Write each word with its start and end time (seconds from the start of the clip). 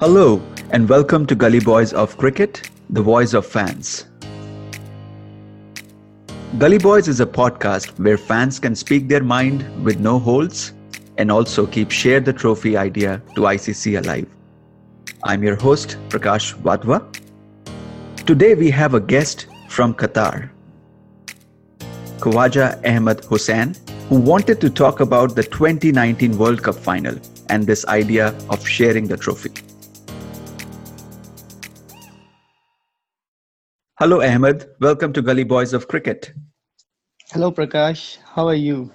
Hello, 0.00 0.40
and 0.70 0.88
welcome 0.88 1.26
to 1.26 1.34
Gully 1.34 1.58
Boys 1.58 1.92
of 1.92 2.16
Cricket, 2.16 2.70
the 2.88 3.02
voice 3.02 3.34
of 3.34 3.44
fans. 3.44 4.06
Gully 6.56 6.78
Boys 6.78 7.08
is 7.08 7.18
a 7.18 7.26
podcast 7.26 7.98
where 7.98 8.16
fans 8.16 8.60
can 8.60 8.76
speak 8.76 9.08
their 9.08 9.24
mind 9.24 9.64
with 9.84 9.98
no 9.98 10.20
holds 10.20 10.72
and 11.16 11.32
also 11.32 11.66
keep 11.66 11.90
share 11.90 12.20
the 12.20 12.32
trophy 12.32 12.76
idea 12.76 13.20
to 13.34 13.40
ICC 13.40 13.98
alive. 14.04 14.28
I'm 15.24 15.42
your 15.42 15.56
host, 15.56 15.96
Prakash 16.10 16.54
Wadhwa. 16.62 17.02
Today 18.24 18.54
we 18.54 18.70
have 18.70 18.94
a 18.94 19.00
guest 19.00 19.46
from 19.68 19.94
Qatar, 19.94 20.48
Khawaja 22.20 22.80
Ahmed 22.86 23.24
Hussain, 23.24 23.74
who 24.08 24.20
wanted 24.20 24.60
to 24.60 24.70
talk 24.70 25.00
about 25.00 25.34
the 25.34 25.42
2019 25.42 26.38
World 26.38 26.62
Cup 26.62 26.76
final 26.76 27.16
and 27.48 27.66
this 27.66 27.84
idea 27.86 28.32
of 28.48 28.64
sharing 28.64 29.08
the 29.08 29.16
trophy. 29.16 29.50
Hello, 34.00 34.22
Ahmed. 34.22 34.64
Welcome 34.78 35.12
to 35.14 35.20
Gully 35.20 35.42
Boys 35.42 35.72
of 35.72 35.88
Cricket. 35.88 36.32
Hello, 37.32 37.50
Prakash. 37.50 38.18
How 38.32 38.46
are 38.46 38.54
you? 38.54 38.92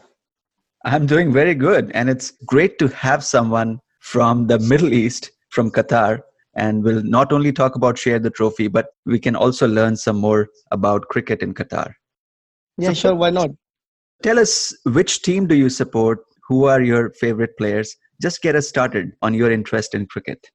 I'm 0.86 1.06
doing 1.06 1.34
very 1.34 1.56
good. 1.56 1.92
And 1.94 2.10
it's 2.10 2.32
great 2.46 2.80
to 2.80 2.88
have 2.88 3.22
someone 3.22 3.82
from 4.00 4.48
the 4.48 4.60
Middle 4.60 4.94
East, 4.94 5.30
from 5.50 5.72
Qatar. 5.72 6.22
And 6.56 6.86
we'll 6.86 7.04
not 7.04 7.34
only 7.34 7.52
talk 7.52 7.76
about 7.76 7.98
Share 7.98 8.18
the 8.18 8.30
Trophy, 8.30 8.70
but 8.70 8.92
we 9.06 9.20
can 9.20 9.36
also 9.36 9.68
learn 9.68 9.98
some 9.98 10.16
more 10.16 10.48
about 10.72 11.10
cricket 11.10 11.42
in 11.42 11.54
Qatar. 11.54 11.92
Yeah, 12.78 12.92
so, 12.92 12.94
sure. 12.94 13.16
Why 13.16 13.30
not? 13.30 13.50
Tell 14.22 14.40
us 14.40 14.74
which 14.86 15.22
team 15.22 15.48
do 15.48 15.56
you 15.56 15.68
support? 15.68 16.20
Who 16.48 16.64
are 16.64 16.82
your 16.82 17.10
favorite 17.10 17.58
players? 17.58 17.94
Just 18.22 18.42
get 18.42 18.56
us 18.56 18.70
started 18.70 19.12
on 19.22 19.34
your 19.34 19.52
interest 19.52 19.96
in 19.96 20.06
cricket. 20.06 20.50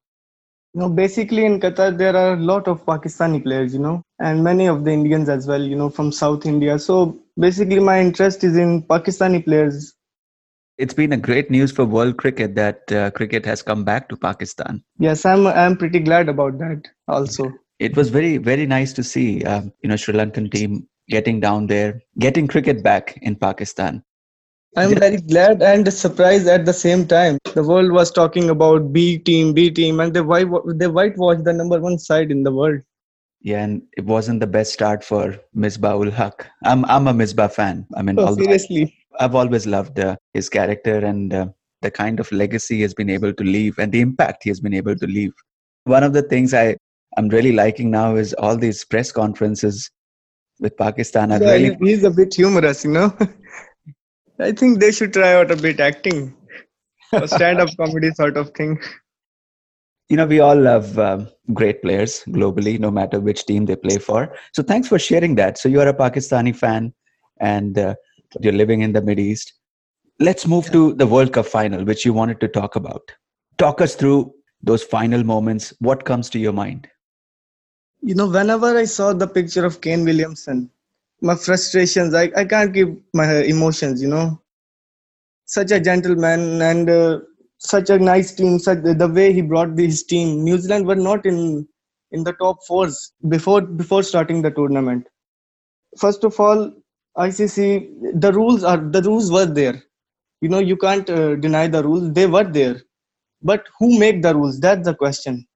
You 0.78 0.84
know, 0.84 0.90
basically 0.90 1.44
in 1.44 1.58
Qatar 1.58 1.98
there 1.98 2.14
are 2.14 2.34
a 2.34 2.36
lot 2.36 2.68
of 2.68 2.86
Pakistani 2.86 3.42
players, 3.42 3.74
you 3.74 3.80
know, 3.80 4.00
and 4.20 4.44
many 4.44 4.68
of 4.68 4.84
the 4.84 4.92
Indians 4.92 5.28
as 5.28 5.44
well, 5.44 5.60
you 5.60 5.74
know, 5.74 5.90
from 5.90 6.12
South 6.12 6.46
India. 6.46 6.78
So 6.78 7.18
basically 7.36 7.80
my 7.80 8.00
interest 8.00 8.44
is 8.44 8.56
in 8.56 8.84
Pakistani 8.84 9.44
players. 9.44 9.92
It's 10.76 10.94
been 10.94 11.12
a 11.12 11.16
great 11.16 11.50
news 11.50 11.72
for 11.72 11.84
world 11.84 12.16
cricket 12.16 12.54
that 12.54 12.92
uh, 12.92 13.10
cricket 13.10 13.44
has 13.44 13.60
come 13.60 13.82
back 13.82 14.08
to 14.10 14.16
Pakistan. 14.16 14.84
Yes, 15.00 15.26
I'm 15.26 15.48
I'm 15.48 15.76
pretty 15.76 15.98
glad 15.98 16.28
about 16.28 16.58
that 16.58 16.86
also. 17.08 17.52
It 17.80 17.96
was 17.96 18.10
very 18.10 18.36
very 18.36 18.66
nice 18.66 18.92
to 18.92 19.02
see, 19.02 19.42
um, 19.42 19.72
you 19.82 19.88
know, 19.88 19.96
Sri 19.96 20.14
Lankan 20.14 20.48
team 20.48 20.86
getting 21.08 21.40
down 21.40 21.66
there, 21.66 22.02
getting 22.20 22.46
cricket 22.46 22.84
back 22.84 23.18
in 23.20 23.34
Pakistan. 23.34 24.04
I'm 24.78 24.94
very 24.94 25.20
glad 25.20 25.62
and 25.62 25.92
surprised 25.92 26.46
at 26.46 26.64
the 26.64 26.72
same 26.72 27.06
time. 27.06 27.38
The 27.54 27.62
world 27.62 27.90
was 27.90 28.10
talking 28.10 28.50
about 28.50 28.92
B 28.92 29.18
team, 29.18 29.52
B 29.52 29.70
team, 29.70 30.00
and 30.00 30.14
they 30.14 30.20
white 30.20 30.48
they 30.74 30.86
whitewashed 30.86 31.44
the 31.44 31.52
number 31.52 31.80
one 31.80 31.98
side 31.98 32.30
in 32.30 32.44
the 32.44 32.52
world. 32.52 32.80
Yeah, 33.40 33.62
and 33.64 33.82
it 33.96 34.04
wasn't 34.04 34.40
the 34.40 34.46
best 34.46 34.72
start 34.72 35.04
for 35.04 35.36
Misbah 35.56 35.92
ul 35.92 36.10
Haq. 36.10 36.46
I'm 36.64 36.84
I'm 36.84 37.08
a 37.08 37.14
Misbah 37.14 37.50
fan. 37.52 37.86
I 37.96 38.02
mean, 38.02 38.18
oh, 38.18 38.34
seriously, 38.34 38.94
I've 39.18 39.34
always 39.34 39.66
loved 39.66 39.98
uh, 39.98 40.16
his 40.34 40.48
character 40.48 40.98
and 40.98 41.34
uh, 41.34 41.46
the 41.82 41.90
kind 41.90 42.20
of 42.20 42.30
legacy 42.30 42.76
he 42.76 42.82
has 42.82 42.94
been 42.94 43.10
able 43.10 43.32
to 43.32 43.44
leave 43.44 43.78
and 43.78 43.92
the 43.92 44.00
impact 44.00 44.44
he 44.44 44.50
has 44.50 44.60
been 44.60 44.74
able 44.74 44.96
to 44.96 45.06
leave. 45.06 45.32
One 45.84 46.02
of 46.02 46.12
the 46.12 46.22
things 46.22 46.54
I 46.54 46.76
I'm 47.16 47.28
really 47.28 47.52
liking 47.52 47.90
now 47.90 48.16
is 48.16 48.34
all 48.34 48.56
these 48.56 48.84
press 48.84 49.10
conferences 49.10 49.90
with 50.60 50.76
Pakistan. 50.76 51.32
I've 51.32 51.42
yeah, 51.42 51.52
really 51.52 51.76
he's 51.80 52.04
a 52.04 52.10
bit 52.10 52.34
humorous, 52.34 52.84
you 52.84 52.90
know. 52.90 53.16
I 54.40 54.52
think 54.52 54.78
they 54.78 54.92
should 54.92 55.12
try 55.12 55.34
out 55.34 55.50
a 55.50 55.56
bit 55.56 55.80
acting, 55.80 56.34
a 57.12 57.26
stand-up 57.26 57.70
comedy 57.76 58.10
sort 58.12 58.36
of 58.36 58.50
thing. 58.50 58.80
You 60.08 60.16
know, 60.16 60.26
we 60.26 60.40
all 60.40 60.56
love 60.56 60.98
um, 60.98 61.28
great 61.52 61.82
players 61.82 62.22
globally, 62.28 62.78
no 62.78 62.90
matter 62.90 63.20
which 63.20 63.44
team 63.46 63.66
they 63.66 63.76
play 63.76 63.98
for. 63.98 64.34
So, 64.54 64.62
thanks 64.62 64.88
for 64.88 64.98
sharing 64.98 65.34
that. 65.34 65.58
So, 65.58 65.68
you 65.68 65.80
are 65.80 65.88
a 65.88 65.94
Pakistani 65.94 66.54
fan, 66.54 66.94
and 67.40 67.78
uh, 67.78 67.94
you're 68.40 68.52
living 68.52 68.80
in 68.80 68.92
the 68.92 69.02
Mid 69.02 69.18
East. 69.18 69.52
Let's 70.20 70.46
move 70.46 70.70
to 70.72 70.94
the 70.94 71.06
World 71.06 71.32
Cup 71.32 71.46
final, 71.46 71.84
which 71.84 72.04
you 72.04 72.12
wanted 72.12 72.40
to 72.40 72.48
talk 72.48 72.76
about. 72.76 73.12
Talk 73.58 73.80
us 73.80 73.96
through 73.96 74.32
those 74.62 74.82
final 74.82 75.24
moments. 75.24 75.74
What 75.80 76.04
comes 76.04 76.30
to 76.30 76.38
your 76.38 76.52
mind? 76.52 76.88
You 78.00 78.14
know, 78.14 78.28
whenever 78.28 78.78
I 78.78 78.84
saw 78.84 79.12
the 79.12 79.26
picture 79.26 79.64
of 79.64 79.80
Kane 79.80 80.04
Williamson, 80.04 80.70
my 81.20 81.34
frustrations 81.34 82.14
I, 82.14 82.30
I 82.36 82.44
can't 82.44 82.72
keep 82.74 82.88
my 83.14 83.42
emotions 83.42 84.02
you 84.02 84.08
know. 84.08 84.40
Such 85.46 85.70
a 85.72 85.80
gentleman 85.80 86.60
and 86.62 86.90
uh, 86.90 87.20
such 87.58 87.90
a 87.90 87.98
nice 87.98 88.34
team 88.34 88.58
such 88.58 88.82
the 88.82 89.08
way 89.08 89.32
he 89.32 89.42
brought 89.42 89.76
his 89.78 90.04
team. 90.04 90.44
New 90.44 90.58
zealand 90.58 90.86
were 90.86 90.94
not 90.96 91.26
in 91.26 91.66
in 92.12 92.24
the 92.24 92.32
top 92.34 92.58
fours 92.66 93.12
before 93.28 93.62
before 93.62 94.02
starting 94.02 94.42
the 94.42 94.50
tournament. 94.50 95.06
First 95.98 96.24
of 96.24 96.38
all 96.40 96.72
icc 97.18 97.56
the 98.20 98.32
rules 98.32 98.64
are 98.64 98.78
the 98.78 99.02
rules 99.02 99.30
were 99.32 99.46
there. 99.46 99.82
You 100.40 100.48
know 100.48 100.60
you 100.60 100.76
can't 100.76 101.08
uh, 101.10 101.36
deny 101.36 101.66
the 101.66 101.82
rules. 101.82 102.12
They 102.12 102.26
were 102.26 102.44
there. 102.44 102.80
But 103.42 103.66
who 103.78 103.98
make 103.98 104.22
the 104.22 104.34
rules? 104.34 104.60
That's 104.60 104.84
the 104.84 104.94
question. 104.94 105.46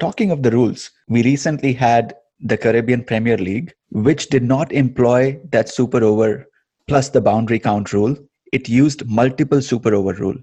Talking 0.00 0.30
of 0.30 0.42
the 0.42 0.50
rules 0.50 0.90
we 1.08 1.22
recently 1.22 1.72
had 1.72 2.14
the 2.42 2.56
Caribbean 2.56 3.04
Premier 3.04 3.38
League, 3.38 3.72
which 3.90 4.28
did 4.28 4.42
not 4.42 4.72
employ 4.72 5.40
that 5.50 5.68
super 5.68 6.02
over 6.02 6.46
plus 6.88 7.08
the 7.08 7.20
boundary 7.20 7.58
count 7.58 7.92
rule. 7.92 8.16
It 8.52 8.68
used 8.68 9.06
multiple 9.06 9.62
super 9.62 9.94
over 9.94 10.12
rule. 10.12 10.36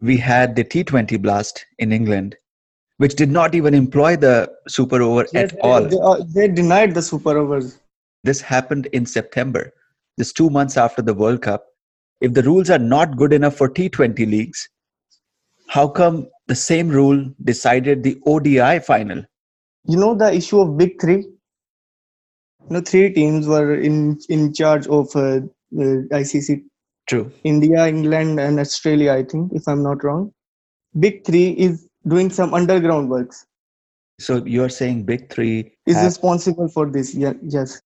We 0.00 0.16
had 0.16 0.56
the 0.56 0.64
T20 0.64 1.22
blast 1.22 1.64
in 1.78 1.92
England, 1.92 2.36
which 2.98 3.14
did 3.14 3.30
not 3.30 3.54
even 3.54 3.72
employ 3.72 4.16
the 4.16 4.50
super 4.68 5.00
over 5.00 5.26
at 5.34 5.58
all. 5.60 5.84
They, 5.84 5.96
uh, 5.96 6.24
they 6.34 6.48
denied 6.48 6.94
the 6.94 7.02
super 7.02 7.38
overs. 7.38 7.78
This 8.24 8.40
happened 8.40 8.86
in 8.86 9.06
September, 9.06 9.72
just 10.18 10.36
two 10.36 10.50
months 10.50 10.76
after 10.76 11.00
the 11.00 11.14
World 11.14 11.40
Cup. 11.40 11.64
If 12.20 12.34
the 12.34 12.42
rules 12.42 12.68
are 12.68 12.78
not 12.78 13.16
good 13.16 13.32
enough 13.32 13.56
for 13.56 13.68
T20 13.68 14.28
leagues, 14.28 14.68
how 15.68 15.88
come 15.88 16.28
the 16.48 16.54
same 16.54 16.88
rule 16.88 17.30
decided 17.44 18.02
the 18.02 18.20
ODI 18.26 18.80
final 18.80 19.24
you 19.88 19.96
know 19.96 20.14
the 20.14 20.32
issue 20.32 20.60
of 20.60 20.76
big 20.76 21.00
three? 21.00 21.18
You 21.18 22.70
know 22.70 22.80
three 22.80 23.12
teams 23.12 23.46
were 23.46 23.74
in 23.74 24.18
in 24.28 24.52
charge 24.52 24.86
of 24.88 25.14
uh, 25.14 25.40
uh, 25.82 25.98
icc 26.20 26.62
true. 27.08 27.30
India 27.44 27.86
england 27.86 28.40
and 28.40 28.58
australia 28.58 29.12
i 29.12 29.22
think 29.22 29.52
if 29.52 29.68
i'm 29.68 29.82
not 29.82 30.02
wrong. 30.02 30.32
Big 30.98 31.24
three 31.24 31.50
is 31.50 31.88
doing 32.08 32.30
some 32.30 32.54
underground 32.54 33.10
works. 33.10 33.46
So 34.18 34.42
you're 34.44 34.70
saying 34.70 35.04
big 35.04 35.30
three 35.32 35.72
is 35.86 35.96
have... 35.96 36.06
responsible 36.06 36.68
for 36.68 36.90
this 36.90 37.14
yeah, 37.14 37.34
yes. 37.42 37.80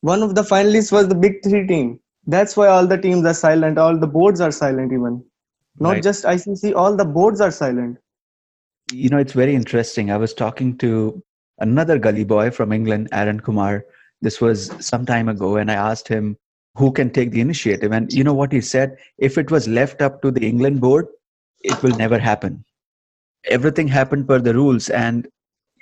One 0.00 0.22
of 0.22 0.34
the 0.34 0.42
finalists 0.42 0.90
was 0.90 1.08
the 1.08 1.14
big 1.14 1.42
three 1.44 1.66
team. 1.66 2.00
That's 2.26 2.56
why 2.56 2.66
all 2.66 2.86
the 2.86 2.98
teams 2.98 3.24
are 3.24 3.34
silent. 3.34 3.78
All 3.78 3.96
the 3.96 4.06
boards 4.06 4.40
are 4.40 4.50
silent 4.50 4.92
even. 4.92 5.24
Not 5.78 5.92
right. 5.92 6.02
just 6.02 6.24
icc 6.24 6.74
all 6.76 6.96
the 6.96 7.04
boards 7.04 7.40
are 7.40 7.50
silent 7.50 8.01
you 8.92 9.08
know, 9.08 9.18
it's 9.18 9.32
very 9.32 9.54
interesting. 9.54 10.10
I 10.10 10.16
was 10.16 10.34
talking 10.34 10.76
to 10.78 11.22
another 11.58 11.98
gully 11.98 12.24
boy 12.24 12.50
from 12.50 12.72
England, 12.72 13.08
Aaron 13.12 13.40
Kumar. 13.40 13.84
This 14.20 14.40
was 14.40 14.70
some 14.78 15.06
time 15.06 15.28
ago, 15.28 15.56
and 15.56 15.70
I 15.70 15.74
asked 15.74 16.08
him 16.08 16.36
who 16.76 16.92
can 16.92 17.10
take 17.10 17.32
the 17.32 17.40
initiative. 17.40 17.92
And 17.92 18.12
you 18.12 18.24
know 18.24 18.34
what 18.34 18.52
he 18.52 18.60
said? 18.60 18.96
If 19.18 19.38
it 19.38 19.50
was 19.50 19.68
left 19.68 20.00
up 20.00 20.22
to 20.22 20.30
the 20.30 20.46
England 20.46 20.80
board, 20.80 21.06
it 21.60 21.82
will 21.82 21.96
never 21.96 22.18
happen. 22.18 22.64
Everything 23.46 23.88
happened 23.88 24.28
per 24.28 24.38
the 24.38 24.54
rules, 24.54 24.88
and 24.90 25.26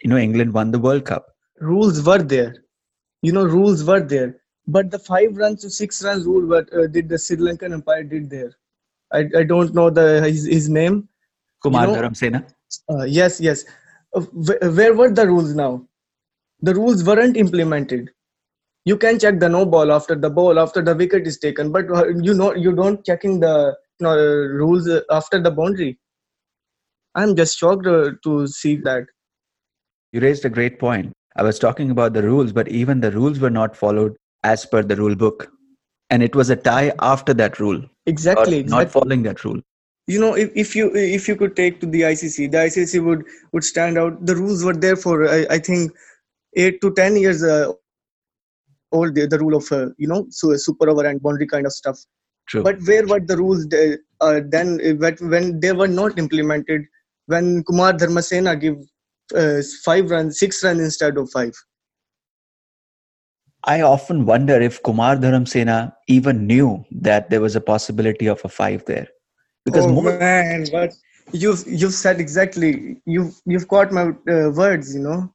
you 0.02 0.08
know, 0.08 0.16
England 0.16 0.54
won 0.54 0.70
the 0.70 0.78
World 0.78 1.04
Cup. 1.04 1.26
Rules 1.60 2.02
were 2.02 2.22
there. 2.22 2.54
You 3.22 3.32
know, 3.32 3.44
rules 3.44 3.84
were 3.84 4.00
there. 4.00 4.36
But 4.66 4.90
the 4.90 4.98
five 4.98 5.36
runs 5.36 5.62
to 5.62 5.70
six 5.70 6.02
runs 6.02 6.24
rule, 6.24 6.46
what 6.46 6.72
uh, 6.72 6.86
did 6.86 7.08
the 7.08 7.18
Sri 7.18 7.36
Lankan 7.36 7.74
umpire 7.74 8.04
did 8.04 8.30
there? 8.30 8.52
I, 9.12 9.26
I 9.36 9.42
don't 9.42 9.74
know 9.74 9.90
the 9.90 10.22
his, 10.22 10.46
his 10.46 10.68
name. 10.68 11.08
Kumar 11.62 11.86
you 11.86 11.92
know, 11.92 12.02
Dharamsena. 12.02 12.46
Uh, 12.88 13.04
yes, 13.04 13.40
yes. 13.40 13.64
Uh, 14.14 14.20
where 14.20 14.94
were 14.94 15.10
the 15.10 15.26
rules 15.26 15.54
now? 15.54 15.86
The 16.62 16.74
rules 16.74 17.04
weren't 17.04 17.36
implemented. 17.36 18.10
You 18.84 18.96
can 18.96 19.18
check 19.18 19.40
the 19.40 19.48
no 19.48 19.66
ball 19.66 19.92
after 19.92 20.14
the 20.14 20.30
ball 20.30 20.58
after 20.58 20.82
the 20.82 20.94
wicket 20.94 21.26
is 21.26 21.38
taken, 21.38 21.70
but 21.70 21.90
uh, 21.90 22.08
you 22.08 22.34
know 22.34 22.54
you 22.54 22.74
don't 22.74 23.04
checking 23.04 23.40
the 23.40 23.76
you 23.98 24.04
know, 24.04 24.16
rules 24.16 24.88
after 25.10 25.40
the 25.40 25.50
boundary. 25.50 25.98
I'm 27.14 27.36
just 27.36 27.58
shocked 27.58 27.86
uh, 27.86 28.12
to 28.24 28.46
see 28.46 28.76
that. 28.76 29.04
You 30.12 30.20
raised 30.20 30.44
a 30.44 30.50
great 30.50 30.78
point. 30.78 31.12
I 31.36 31.42
was 31.42 31.58
talking 31.58 31.90
about 31.90 32.14
the 32.14 32.22
rules, 32.22 32.52
but 32.52 32.68
even 32.68 33.00
the 33.00 33.12
rules 33.12 33.38
were 33.38 33.50
not 33.50 33.76
followed 33.76 34.16
as 34.42 34.64
per 34.66 34.82
the 34.82 34.96
rule 34.96 35.14
book. 35.14 35.50
And 36.08 36.22
it 36.22 36.34
was 36.34 36.50
a 36.50 36.56
tie 36.56 36.92
after 37.00 37.32
that 37.34 37.60
rule. 37.60 37.84
Exactly. 38.06 38.60
exactly. 38.60 38.64
Not 38.64 38.90
following 38.90 39.22
that 39.24 39.44
rule 39.44 39.60
you 40.06 40.20
know 40.20 40.34
if, 40.34 40.50
if 40.54 40.76
you 40.76 40.94
if 40.94 41.28
you 41.28 41.36
could 41.36 41.54
take 41.56 41.80
to 41.80 41.86
the 41.86 42.02
icc 42.02 42.50
the 42.50 42.58
icc 42.58 43.04
would 43.04 43.24
would 43.52 43.64
stand 43.64 43.98
out 43.98 44.24
the 44.26 44.36
rules 44.36 44.64
were 44.64 44.74
there 44.74 44.96
for 44.96 45.28
i, 45.28 45.46
I 45.50 45.58
think 45.58 45.92
8 46.56 46.80
to 46.80 46.92
10 46.94 47.16
years 47.16 47.44
uh, 47.44 47.72
old 48.92 49.14
the, 49.14 49.26
the 49.26 49.38
rule 49.38 49.56
of 49.56 49.70
uh, 49.70 49.90
you 49.98 50.08
know 50.08 50.26
so 50.30 50.50
a 50.52 50.58
super 50.58 50.88
over 50.88 51.06
and 51.06 51.22
boundary 51.22 51.46
kind 51.46 51.66
of 51.66 51.72
stuff 51.72 51.98
True. 52.48 52.64
but 52.64 52.80
where 52.86 53.06
were 53.06 53.20
the 53.20 53.36
rules 53.36 53.66
uh, 54.20 54.40
then 54.48 54.78
when 55.20 55.60
they 55.60 55.72
were 55.72 55.86
not 55.88 56.18
implemented 56.18 56.82
when 57.26 57.62
Kumar 57.62 57.92
Dharmasena 57.92 58.60
give 58.60 58.76
uh, 59.34 59.62
five 59.84 60.10
runs, 60.10 60.38
six 60.38 60.62
runs 60.64 60.80
instead 60.80 61.16
of 61.16 61.30
five. 61.30 61.52
I 63.64 63.82
often 63.82 64.24
wonder 64.24 64.60
if 64.60 64.82
Kumar 64.82 65.16
Dharamsena 65.16 65.92
even 66.08 66.46
knew 66.46 66.84
that 66.90 67.30
there 67.30 67.40
was 67.40 67.54
a 67.56 67.60
possibility 67.60 68.26
of 68.26 68.40
a 68.44 68.48
five 68.48 68.84
there, 68.86 69.08
because 69.64 69.86
oh, 69.86 69.92
more 69.92 70.18
man, 70.18 70.66
what 70.70 70.92
you've 71.32 71.64
you've 71.66 71.94
said 71.94 72.20
exactly. 72.20 73.00
You've 73.06 73.34
you've 73.46 73.68
caught 73.68 73.92
my 73.92 74.08
uh, 74.28 74.50
words. 74.50 74.94
You 74.94 75.02
know. 75.02 75.34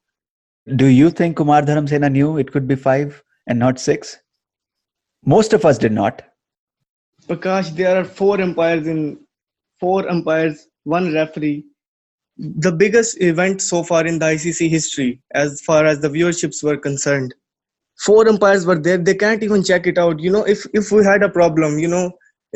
Do 0.75 0.87
you 0.87 1.09
think 1.09 1.37
Kumar 1.37 1.61
Dharamsena 1.61 2.11
knew 2.11 2.37
it 2.37 2.51
could 2.51 2.67
be 2.67 2.75
five 2.75 3.23
and 3.47 3.59
not 3.59 3.79
six? 3.79 4.17
Most 5.23 5.53
of 5.53 5.65
us 5.65 5.77
did 5.77 5.91
not. 5.91 6.23
Prakash, 7.27 7.75
there 7.75 7.99
are 7.99 8.03
four 8.03 8.41
umpires 8.41 8.87
in 8.87 9.19
four 9.79 10.07
umpires, 10.09 10.67
one 10.83 11.13
referee. 11.13 11.65
The 12.37 12.71
biggest 12.71 13.21
event 13.21 13.61
so 13.61 13.83
far 13.83 14.05
in 14.05 14.19
the 14.19 14.25
ICC 14.25 14.69
history, 14.69 15.21
as 15.33 15.61
far 15.61 15.85
as 15.85 16.01
the 16.01 16.09
viewerships 16.09 16.63
were 16.63 16.77
concerned. 16.77 17.33
Four 18.03 18.27
umpires 18.27 18.65
were 18.65 18.77
there. 18.77 18.97
They 18.97 19.15
can't 19.15 19.41
even 19.41 19.63
check 19.63 19.87
it 19.87 19.97
out. 19.97 20.19
You 20.19 20.31
know, 20.31 20.43
if 20.43 20.65
if 20.73 20.91
we 20.91 21.03
had 21.03 21.23
a 21.23 21.29
problem, 21.29 21.79
you 21.79 21.87
know, 21.87 22.11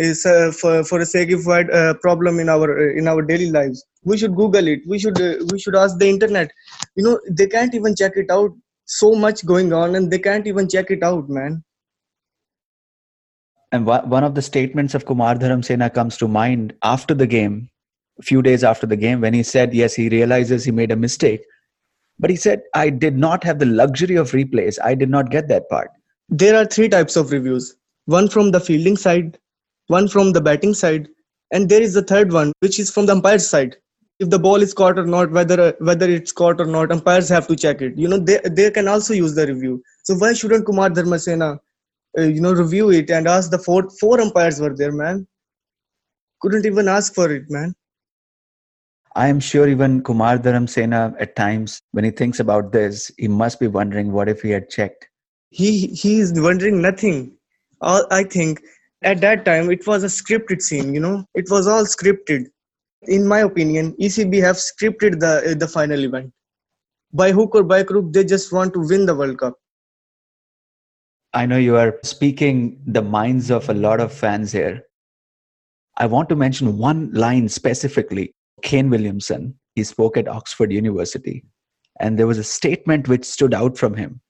is 0.08 0.26
uh, 0.26 0.52
for 0.60 0.84
for 0.84 1.00
a 1.00 1.06
sake 1.06 1.30
if 1.38 1.46
we 1.46 1.54
had 1.54 1.70
a 1.70 1.96
problem 1.96 2.40
in 2.40 2.50
our 2.50 2.68
uh, 2.78 2.92
in 3.02 3.08
our 3.08 3.22
daily 3.22 3.52
lives, 3.52 3.86
we 4.04 4.18
should 4.18 4.36
Google 4.36 4.68
it. 4.68 4.80
We 4.88 5.00
should 5.00 5.22
uh, 5.22 5.36
we 5.52 5.60
should 5.60 5.76
ask 5.76 5.98
the 5.98 6.10
internet. 6.10 6.52
You 6.96 7.04
know, 7.06 7.20
they 7.30 7.48
can't 7.48 7.76
even 7.82 7.96
check 7.96 8.14
it 8.16 8.32
out. 8.32 8.52
So 8.86 9.14
much 9.14 9.46
going 9.46 9.74
on, 9.74 9.96
and 9.96 10.12
they 10.12 10.20
can't 10.20 10.48
even 10.48 10.68
check 10.68 10.90
it 10.90 11.04
out, 11.04 11.30
man 11.30 11.64
and 13.72 13.86
one 13.86 14.24
of 14.24 14.36
the 14.36 14.42
statements 14.42 14.96
of 14.96 15.06
Kumar 15.06 15.36
Dharamsena 15.36 15.94
comes 15.94 16.18
to 16.18 16.28
mind 16.28 16.74
after 16.82 17.14
the 17.14 17.28
game, 17.28 17.70
a 18.20 18.24
few 18.24 18.42
days 18.42 18.64
after 18.64 18.88
the 18.88 18.98
game, 18.98 19.22
when 19.22 19.34
he 19.34 19.44
said, 19.44 19.74
yes, 19.74 19.94
he 19.94 20.10
realizes 20.10 20.66
he 20.66 20.72
made 20.72 20.92
a 20.92 20.96
mistake. 20.96 21.42
But 22.18 22.32
he 22.32 22.36
said, 22.36 22.64
I 22.74 22.90
did 22.90 23.18
not 23.18 23.44
have 23.44 23.60
the 23.60 23.68
luxury 23.68 24.16
of 24.16 24.32
replays. 24.32 24.80
I 24.84 24.96
did 24.96 25.10
not 25.10 25.30
get 25.30 25.48
that 25.50 25.70
part. 25.70 25.92
There 26.30 26.56
are 26.56 26.66
three 26.66 26.90
types 26.90 27.16
of 27.16 27.32
reviews 27.32 27.76
one 28.06 28.28
from 28.28 28.50
the 28.50 28.60
fielding 28.60 28.98
side, 28.98 29.38
one 29.90 30.08
from 30.08 30.32
the 30.32 30.42
batting 30.42 30.74
side, 30.74 31.08
and 31.52 31.70
there 31.70 31.82
is 31.82 31.94
the 31.94 32.08
third 32.14 32.34
one, 32.34 32.52
which 32.62 32.80
is 32.80 32.92
from 32.92 33.06
the 33.06 33.14
umpire's 33.14 33.48
side. 33.48 33.78
If 34.20 34.30
the 34.30 34.40
ball 34.40 34.62
is 34.62 34.74
caught 34.74 35.00
or 35.00 35.06
not, 35.06 35.32
whether 35.32 35.76
whether 35.80 36.10
it's 36.10 36.32
caught 36.32 36.60
or 36.60 36.66
not, 36.66 36.92
umpires 36.92 37.30
have 37.30 37.48
to 37.48 37.56
check 37.56 37.82
it. 37.82 37.98
You 37.98 38.08
know, 38.10 38.18
they, 38.18 38.40
they 38.60 38.70
can 38.72 38.88
also 38.88 39.14
use 39.14 39.36
the 39.36 39.48
review. 39.48 39.82
So 40.04 40.16
why 40.16 40.34
shouldn't 40.34 40.66
Kumar 40.66 40.90
Dharmasena 40.90 41.58
uh, 42.18 42.24
you 42.24 42.42
know 42.42 42.54
review 42.54 42.90
it 42.90 43.10
and 43.10 43.28
ask 43.28 43.52
the 43.52 43.60
four 43.60 43.88
four 44.00 44.20
umpires 44.20 44.60
were 44.60 44.76
there 44.76 44.92
man 44.92 45.28
couldn't 46.42 46.66
even 46.66 46.88
ask 46.88 47.14
for 47.14 47.32
it 47.32 47.44
man 47.50 47.76
i 49.16 49.28
am 49.28 49.40
sure 49.40 49.68
even 49.68 50.02
kumar 50.02 50.38
dharamsena 50.40 51.02
at 51.20 51.36
times 51.36 51.82
when 51.92 52.04
he 52.04 52.10
thinks 52.10 52.40
about 52.40 52.72
this 52.72 53.12
he 53.18 53.28
must 53.28 53.60
be 53.60 53.68
wondering 53.68 54.12
what 54.12 54.28
if 54.28 54.42
he 54.42 54.50
had 54.50 54.70
checked 54.70 55.08
he 55.52 55.88
he 55.88 56.20
is 56.20 56.34
wondering 56.48 56.82
nothing 56.82 57.32
all 57.82 58.08
i 58.10 58.24
think 58.24 58.60
at 59.04 59.22
that 59.22 59.46
time 59.46 59.72
it 59.72 59.86
was 59.88 60.04
a 60.04 60.08
scripted 60.08 60.62
scene 60.62 60.94
you 60.94 61.00
know 61.00 61.24
it 61.34 61.50
was 61.50 61.68
all 61.68 61.84
scripted 61.84 62.46
in 63.04 63.28
my 63.28 63.40
opinion 63.40 63.96
ecb 64.02 64.42
have 64.42 64.58
scripted 64.58 65.20
the 65.20 65.52
uh, 65.52 65.54
the 65.54 65.68
final 65.68 66.04
event 66.04 66.32
by 67.14 67.32
hook 67.32 67.56
or 67.56 67.64
by 67.64 67.82
crook 67.84 68.12
they 68.14 68.24
just 68.24 68.52
want 68.52 68.74
to 68.74 68.80
win 68.80 69.06
the 69.06 69.16
world 69.16 69.38
cup 69.38 69.56
I 71.32 71.46
know 71.46 71.58
you 71.58 71.78
are 71.78 72.00
speaking 72.04 72.82
the 72.88 73.04
minds 73.04 73.52
of 73.52 73.70
a 73.70 73.74
lot 73.74 74.00
of 74.00 74.12
fans 74.12 74.52
here. 74.52 74.82
I 75.98 76.08
want 76.08 76.28
to 76.30 76.36
mention 76.36 76.80
one 76.80 77.12
line 77.14 77.48
specifically. 77.50 78.34
Kane 78.64 78.90
Williamson, 78.90 79.54
he 79.76 79.84
spoke 79.84 80.18
at 80.18 80.28
Oxford 80.28 80.72
University, 80.72 81.46
and 82.00 82.18
there 82.18 82.26
was 82.26 82.40
a 82.40 82.44
statement 82.44 83.08
which 83.08 83.26
stood 83.26 83.54
out 83.54 83.78
from 83.78 83.94
him. 83.94 84.22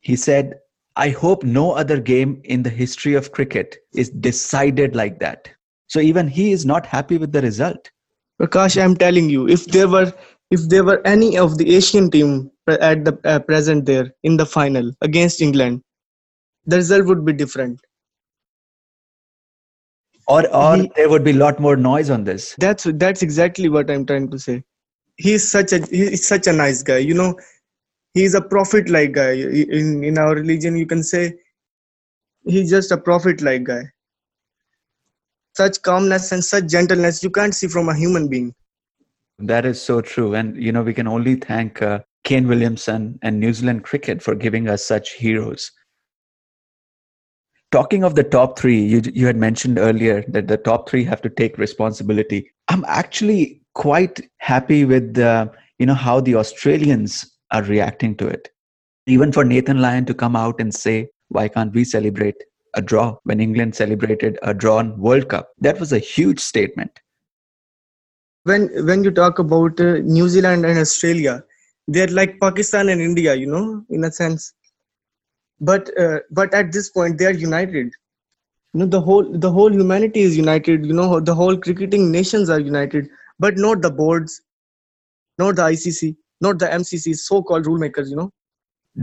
He 0.00 0.16
said, 0.16 0.54
I 0.96 1.10
hope 1.10 1.44
no 1.44 1.72
other 1.72 2.00
game 2.00 2.40
in 2.44 2.62
the 2.62 2.70
history 2.70 3.14
of 3.14 3.32
cricket 3.32 3.76
is 3.94 4.10
decided 4.10 4.96
like 4.96 5.18
that. 5.20 5.48
So 5.88 6.00
even 6.00 6.26
he 6.26 6.52
is 6.52 6.66
not 6.66 6.86
happy 6.86 7.18
with 7.18 7.32
the 7.32 7.42
result. 7.42 7.90
Prakash, 8.40 8.82
I'm 8.82 8.96
telling 8.96 9.30
you, 9.30 9.48
if 9.48 9.66
there 9.66 9.88
were 9.88 10.12
if 10.50 10.68
there 10.68 10.84
were 10.84 11.00
any 11.06 11.36
of 11.36 11.58
the 11.58 11.74
Asian 11.74 12.10
team 12.10 12.50
at 12.68 13.04
the 13.04 13.18
uh, 13.24 13.38
present 13.40 13.84
there 13.84 14.12
in 14.22 14.36
the 14.36 14.46
final 14.46 14.92
against 15.00 15.40
England, 15.40 15.82
the 16.66 16.76
result 16.76 17.06
would 17.06 17.24
be 17.24 17.32
different 17.32 17.80
or 20.28 20.46
or 20.54 20.76
he, 20.76 20.90
there 20.96 21.08
would 21.08 21.24
be 21.24 21.30
a 21.30 21.34
lot 21.34 21.60
more 21.60 21.76
noise 21.76 22.10
on 22.10 22.24
this 22.24 22.54
that's 22.58 22.84
that's 22.94 23.22
exactly 23.22 23.68
what 23.68 23.90
i'm 23.90 24.04
trying 24.04 24.28
to 24.30 24.38
say 24.38 24.62
he's 25.16 25.48
such 25.50 25.72
a 25.72 25.78
he's 25.86 26.26
such 26.26 26.46
a 26.46 26.52
nice 26.52 26.82
guy 26.82 26.98
you 26.98 27.14
know 27.14 27.34
he's 28.16 28.34
a 28.34 28.40
prophet 28.40 28.88
like 28.88 29.12
guy. 29.12 29.32
In 29.32 30.02
in 30.02 30.18
our 30.18 30.34
religion 30.34 30.76
you 30.76 30.86
can 30.86 31.02
say 31.02 31.34
he's 32.46 32.70
just 32.70 32.90
a 32.90 32.98
prophet 33.08 33.42
like 33.42 33.64
guy. 33.64 33.82
Such 35.56 35.80
calmness 35.82 36.32
and 36.32 36.44
such 36.44 36.66
gentleness 36.66 37.22
you 37.22 37.30
can't 37.30 37.54
see 37.54 37.68
from 37.68 37.88
a 37.88 37.96
human 37.96 38.28
being. 38.28 38.54
That 39.38 39.66
is 39.66 39.80
so 39.80 40.00
true. 40.00 40.34
And 40.34 40.62
you 40.62 40.72
know 40.72 40.82
we 40.82 40.94
can 40.94 41.06
only 41.06 41.36
thank 41.36 41.82
uh, 41.82 42.00
kane 42.24 42.48
williamson 42.48 43.18
and 43.22 43.38
new 43.38 43.52
zealand 43.52 43.84
cricket 43.84 44.22
for 44.22 44.34
giving 44.34 44.68
us 44.68 44.84
such 44.84 45.12
heroes. 45.12 45.70
Talking 47.72 48.04
of 48.04 48.14
the 48.14 48.24
top 48.24 48.58
three 48.58 48.80
you, 48.80 49.02
you 49.12 49.26
had 49.26 49.36
mentioned 49.36 49.78
earlier 49.78 50.24
that 50.28 50.48
the 50.48 50.56
top 50.56 50.88
three 50.88 51.04
have 51.04 51.22
to 51.22 51.28
take 51.28 51.58
responsibility. 51.58 52.50
I'm 52.68 52.84
actually 52.86 53.60
quite 53.74 54.20
happy 54.38 54.84
with 54.84 55.14
the, 55.14 55.52
you 55.78 55.86
know 55.86 56.00
how 56.08 56.20
the 56.20 56.36
australians 56.36 57.35
are 57.50 57.62
reacting 57.62 58.16
to 58.16 58.26
it. 58.28 58.48
Even 59.06 59.32
for 59.32 59.44
nathan 59.44 59.80
lyon 59.80 60.04
to 60.06 60.14
come 60.14 60.36
out 60.36 60.60
and 60.60 60.74
say 60.74 61.08
why 61.28 61.48
can't 61.48 61.74
we 61.74 61.84
celebrate 61.84 62.42
a 62.74 62.82
draw 62.82 63.16
when 63.24 63.40
england 63.40 63.74
celebrated 63.74 64.38
a 64.42 64.54
drawn 64.54 64.98
world 64.98 65.28
cup? 65.28 65.50
That 65.60 65.80
was 65.80 65.92
a 65.92 65.98
huge 65.98 66.40
statement. 66.40 67.00
When 68.44 68.68
when 68.86 69.04
you 69.04 69.10
talk 69.10 69.38
about 69.38 69.80
uh, 69.80 69.98
new 70.16 70.28
zealand 70.28 70.64
and 70.64 70.78
australia 70.78 71.44
they're 71.88 72.14
like 72.20 72.38
pakistan 72.40 72.88
and 72.88 73.00
india 73.00 73.34
you 73.34 73.46
know 73.46 73.84
in 73.90 74.04
a 74.04 74.10
sense. 74.12 74.52
But 75.60 75.90
uh, 75.98 76.20
but 76.30 76.52
at 76.54 76.72
this 76.72 76.90
point 76.90 77.18
they 77.18 77.26
are 77.26 77.32
united. 77.32 77.86
You 78.74 78.80
know 78.80 78.86
the 78.86 79.00
whole 79.00 79.24
the 79.44 79.50
whole 79.50 79.72
humanity 79.72 80.20
is 80.20 80.36
united 80.36 80.84
you 80.86 80.92
know 80.94 81.20
the 81.20 81.34
whole 81.34 81.56
cricketing 81.56 82.10
nations 82.12 82.50
are 82.50 82.60
united 82.60 83.08
but 83.38 83.56
not 83.56 83.82
the 83.82 83.90
boards 83.90 84.40
not 85.38 85.56
the 85.56 85.62
icc 85.62 86.16
not 86.40 86.58
the 86.58 86.66
mcc 86.66 87.14
so-called 87.16 87.66
rule 87.66 87.78
makers 87.78 88.10
you 88.10 88.16
know? 88.16 88.30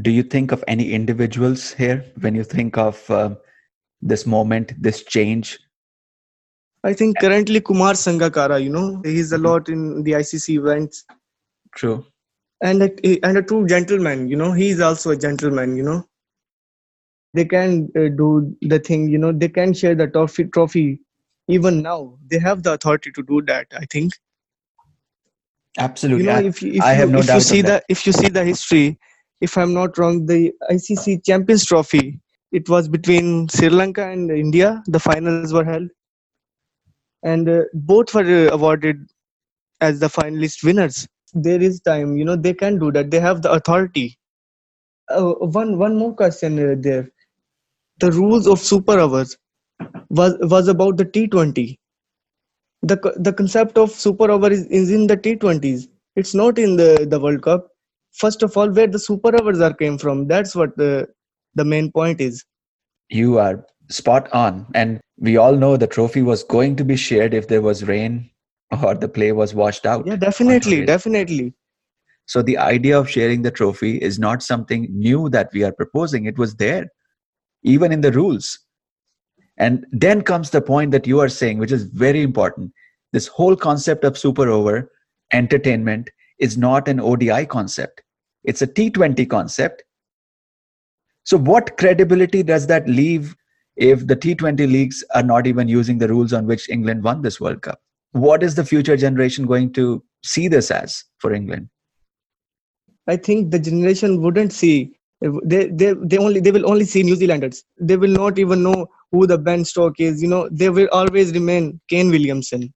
Do 0.01 0.11
you 0.11 0.23
think 0.23 0.51
of 0.51 0.63
any 0.67 0.91
individuals 0.91 1.71
here 1.73 2.03
when 2.19 2.33
you 2.35 2.43
think 2.43 2.77
of 2.77 3.09
uh, 3.11 3.35
this 4.01 4.25
moment 4.25 4.73
this 4.81 5.03
change? 5.03 5.59
I 6.83 6.93
think 6.93 7.19
currently 7.19 7.61
kumar 7.61 7.93
sangakkara 7.93 8.61
you 8.63 8.69
know 8.69 9.01
he's 9.03 9.31
a 9.31 9.37
lot 9.37 9.69
in 9.69 10.03
the 10.03 10.13
icc 10.13 10.49
events. 10.49 11.05
True. 11.75 12.05
And 12.61 12.83
a, 12.83 13.25
and 13.25 13.37
a 13.37 13.43
true 13.43 13.67
gentleman 13.67 14.27
you 14.27 14.35
know 14.35 14.51
he's 14.51 14.81
also 14.81 15.11
a 15.11 15.17
gentleman 15.17 15.77
you 15.77 15.83
know. 15.83 16.03
They 17.35 17.45
can 17.45 17.89
uh, 17.95 18.09
do 18.09 18.55
the 18.61 18.79
thing 18.79 19.07
you 19.09 19.17
know 19.17 19.31
they 19.31 19.49
can 19.49 19.73
share 19.73 19.95
the 19.95 20.07
trophy 20.07 20.45
trophy 20.45 21.01
even 21.47 21.81
now. 21.81 22.17
They 22.27 22.39
have 22.39 22.63
the 22.63 22.73
authority 22.73 23.11
to 23.11 23.23
do 23.23 23.41
that 23.43 23.67
i 23.79 23.85
think 23.85 24.13
absolutely. 25.77 26.25
You 26.25 26.31
know 26.31 26.39
if, 26.39 26.63
if 26.63 26.83
I 26.83 26.93
you, 26.93 26.99
have 26.99 27.09
no 27.11 27.19
if 27.19 27.27
doubt 27.27 27.35
you 27.35 27.41
see 27.41 27.61
the 27.61 27.81
if 27.89 28.05
you 28.05 28.13
see 28.13 28.29
the 28.29 28.43
history 28.43 28.97
if 29.41 29.57
i'm 29.57 29.73
not 29.73 29.97
wrong 29.97 30.25
the 30.25 30.51
icc 30.71 31.25
champions 31.25 31.65
trophy 31.65 32.19
it 32.51 32.69
was 32.69 32.87
between 32.87 33.47
sri 33.49 33.69
lanka 33.69 34.05
and 34.07 34.31
india. 34.31 34.81
The 34.87 34.99
finals 34.99 35.43
were 35.43 35.55
held. 35.55 35.89
And 37.23 37.49
uh, 37.49 37.61
both 37.73 38.13
were 38.13 38.47
uh, 38.49 38.53
awarded 38.53 38.97
as 39.81 39.99
the 39.99 40.07
finalist 40.07 40.63
winners. 40.63 41.07
There 41.33 41.61
is 41.61 41.79
time 41.81 42.17
you 42.17 42.25
know 42.25 42.35
they 42.35 42.53
can 42.53 42.79
do 42.79 42.91
that. 42.91 43.11
They 43.11 43.19
have 43.19 43.41
the 43.41 43.51
authority. 43.51 44.17
Uh, 45.09 45.33
one 45.59 45.77
one 45.77 45.97
more 45.97 46.13
question 46.13 46.59
uh, 46.59 46.75
there. 46.79 47.09
The 47.99 48.11
rules 48.11 48.47
of 48.47 48.59
super 48.59 48.99
overs 48.99 49.37
was 50.09 50.37
was 50.41 50.67
about 50.67 50.97
the 50.97 51.05
T20. 51.05 51.77
The 52.83 52.97
the 53.17 53.33
concept 53.33 53.77
of 53.77 53.91
super 53.91 54.29
over 54.29 54.51
is, 54.51 54.65
is 54.67 54.91
in 54.91 55.07
the 55.07 55.17
T20s. 55.17 55.87
It's 56.15 56.35
not 56.35 56.59
in 56.59 56.75
the, 56.75 57.07
the 57.09 57.19
World 57.19 57.41
Cup. 57.41 57.69
First 58.11 58.43
of 58.43 58.55
all, 58.55 58.69
where 58.69 58.87
the 58.87 58.99
super 58.99 59.35
overs 59.35 59.59
are 59.59 59.73
came 59.73 59.97
from. 59.97 60.27
That's 60.27 60.55
what 60.55 60.77
the 60.77 61.07
the 61.55 61.65
main 61.65 61.91
point 61.91 62.21
is. 62.21 62.43
You 63.09 63.39
are 63.39 63.65
spot 63.89 64.31
on. 64.33 64.67
And 64.73 64.99
we 65.17 65.37
all 65.37 65.55
know 65.55 65.77
the 65.77 65.87
trophy 65.87 66.21
was 66.21 66.43
going 66.43 66.75
to 66.77 66.85
be 66.85 66.95
shared 66.95 67.33
if 67.33 67.47
there 67.47 67.61
was 67.61 67.83
rain 67.83 68.29
or 68.83 68.95
the 68.95 69.07
play 69.07 69.31
was 69.31 69.53
washed 69.53 69.85
out. 69.85 70.05
Yeah, 70.05 70.15
definitely, 70.15 70.85
definitely. 70.85 71.53
So 72.25 72.41
the 72.41 72.57
idea 72.57 72.97
of 72.97 73.09
sharing 73.09 73.41
the 73.41 73.51
trophy 73.51 73.97
is 73.97 74.17
not 74.17 74.41
something 74.41 74.87
new 74.89 75.29
that 75.29 75.49
we 75.53 75.63
are 75.63 75.73
proposing. 75.73 76.25
It 76.25 76.37
was 76.37 76.55
there 76.55 76.87
even 77.63 77.91
in 77.91 78.01
the 78.01 78.11
rules. 78.11 78.59
And 79.57 79.85
then 79.91 80.21
comes 80.23 80.49
the 80.49 80.61
point 80.61 80.91
that 80.91 81.05
you 81.05 81.19
are 81.19 81.29
saying, 81.29 81.59
which 81.59 81.71
is 81.71 81.83
very 81.83 82.21
important 82.21 82.73
this 83.13 83.27
whole 83.27 83.55
concept 83.55 84.03
of 84.03 84.17
super 84.17 84.49
over 84.49 84.91
entertainment 85.31 86.09
is 86.39 86.57
not 86.57 86.87
an 86.87 86.99
ODI 86.99 87.45
concept. 87.45 88.01
It's 88.43 88.61
a 88.61 88.67
T20 88.67 89.29
concept. 89.29 89.83
So, 91.23 91.37
what 91.37 91.77
credibility 91.77 92.43
does 92.43 92.67
that 92.67 92.89
leave 92.89 93.35
if 93.77 94.05
the 94.07 94.15
T20 94.15 94.59
leagues 94.69 95.03
are 95.15 95.23
not 95.23 95.47
even 95.47 95.69
using 95.69 95.99
the 95.99 96.09
rules 96.09 96.33
on 96.33 96.45
which 96.45 96.69
England 96.69 97.03
won 97.03 97.21
this 97.21 97.39
World 97.39 97.61
Cup? 97.61 97.79
What 98.11 98.43
is 98.43 98.55
the 98.55 98.65
future 98.65 98.97
generation 98.97 99.45
going 99.45 99.71
to 99.73 100.03
see 100.23 100.47
this 100.47 100.69
as 100.69 101.05
for 101.19 101.33
England? 101.33 101.69
I 103.07 103.15
think 103.15 103.51
the 103.51 103.59
generation 103.59 104.21
wouldn't 104.21 104.51
see 104.51 104.97
they, 105.45 105.67
they 105.67 105.93
they 105.93 106.17
only 106.17 106.41
they 106.41 106.51
will 106.51 106.69
only 106.69 106.83
see 106.83 107.03
New 107.03 107.15
Zealanders. 107.15 107.63
They 107.79 107.95
will 107.95 108.09
not 108.09 108.37
even 108.39 108.63
know 108.63 108.87
who 109.13 109.27
the 109.27 109.37
Ben 109.37 109.63
Stokes 109.63 109.99
is. 109.99 110.21
You 110.21 110.27
know, 110.27 110.49
they 110.51 110.69
will 110.69 110.89
always 110.91 111.31
remain 111.31 111.79
Kane 111.87 112.09
Williamson. 112.09 112.73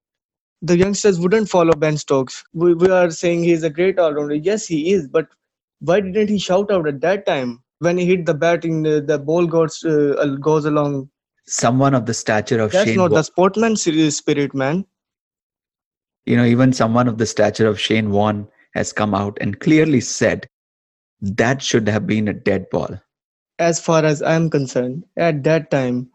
The 0.61 0.77
youngsters 0.77 1.19
wouldn't 1.19 1.49
follow 1.49 1.73
Ben 1.73 1.97
Stokes. 1.97 2.43
We, 2.53 2.73
we 2.75 2.89
are 2.89 3.09
saying 3.11 3.43
he's 3.43 3.63
a 3.63 3.69
great 3.69 3.99
all-rounder. 3.99 4.35
Yes, 4.35 4.65
he 4.67 4.93
is, 4.93 5.07
but 5.07 5.27
why 5.79 5.99
didn't 5.99 6.29
he 6.29 6.39
shout 6.39 6.71
out 6.71 6.87
at 6.87 7.01
that 7.01 7.25
time 7.25 7.63
when 7.79 7.97
he 7.97 8.05
hit 8.05 8.25
the 8.25 8.33
bat 8.33 8.65
in 8.65 8.83
the, 8.83 9.01
the 9.01 9.19
ball 9.19 9.45
goes 9.47 9.83
uh, 9.83 10.37
goes 10.39 10.65
along? 10.65 11.09
Someone 11.45 11.93
of 11.93 12.05
the 12.05 12.13
stature 12.13 12.59
of 12.59 12.71
That's 12.71 12.87
Shane. 12.87 12.97
not 12.97 13.11
Wa- 13.11 13.17
the 13.17 13.23
sportman 13.23 13.75
spirit, 13.77 14.53
man. 14.53 14.85
you 16.25 16.35
know, 16.35 16.45
even 16.45 16.73
someone 16.73 17.07
of 17.07 17.17
the 17.17 17.25
stature 17.25 17.67
of 17.67 17.79
Shane 17.79 18.11
Warne 18.11 18.47
has 18.73 18.93
come 18.93 19.15
out 19.15 19.37
and 19.41 19.59
clearly 19.59 20.01
said 20.01 20.47
that 21.21 21.61
should 21.61 21.87
have 21.87 22.05
been 22.05 22.27
a 22.27 22.33
dead 22.33 22.69
ball. 22.69 22.99
As 23.59 23.79
far 23.79 24.05
as 24.05 24.21
I'm 24.21 24.49
concerned, 24.49 25.03
at 25.15 25.43
that 25.45 25.71
time, 25.71 26.09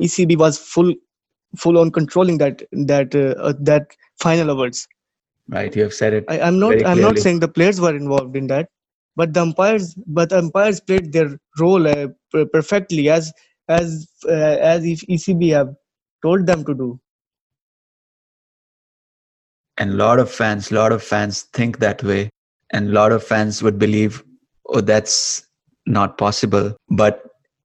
ECB 0.00 0.36
was 0.36 0.58
full 0.58 0.94
full 1.56 1.78
on 1.78 1.90
controlling 1.90 2.38
that 2.38 2.62
that 2.72 3.14
uh, 3.14 3.40
uh, 3.40 3.52
that 3.60 3.94
final 4.20 4.50
awards. 4.50 4.88
Right? 5.48 5.74
You 5.74 5.82
have 5.82 5.94
said 5.94 6.14
it. 6.14 6.24
I, 6.28 6.40
I'm 6.40 6.58
not 6.58 6.84
I'm 6.86 7.00
not 7.00 7.18
saying 7.18 7.40
the 7.40 7.48
players 7.48 7.80
were 7.80 7.94
involved 7.94 8.36
in 8.36 8.46
that, 8.48 8.68
but 9.16 9.34
the 9.34 9.42
umpires 9.42 9.94
but 10.06 10.30
the 10.30 10.38
umpires 10.38 10.80
played 10.80 11.12
their 11.12 11.38
role 11.58 11.86
uh, 11.86 12.08
perfectly 12.52 13.08
as 13.08 13.32
as 13.68 14.08
uh, 14.26 14.56
as 14.74 14.84
if 14.84 15.00
ECB 15.02 15.52
have 15.52 15.74
told 16.22 16.46
them 16.46 16.64
to 16.64 16.74
do. 16.74 17.00
and 19.78 19.92
a 19.92 19.96
lot 19.96 20.18
of 20.18 20.30
fans 20.30 20.70
a 20.70 20.74
lot 20.74 20.92
of 20.92 21.02
fans 21.02 21.42
think 21.58 21.78
that 21.78 22.02
way 22.02 22.30
and 22.72 22.88
a 22.88 22.92
lot 22.92 23.12
of 23.12 23.22
fans 23.22 23.62
would 23.62 23.78
believe 23.78 24.22
oh 24.66 24.80
that's 24.80 25.46
not 25.86 26.18
possible 26.18 26.76
but 26.90 27.22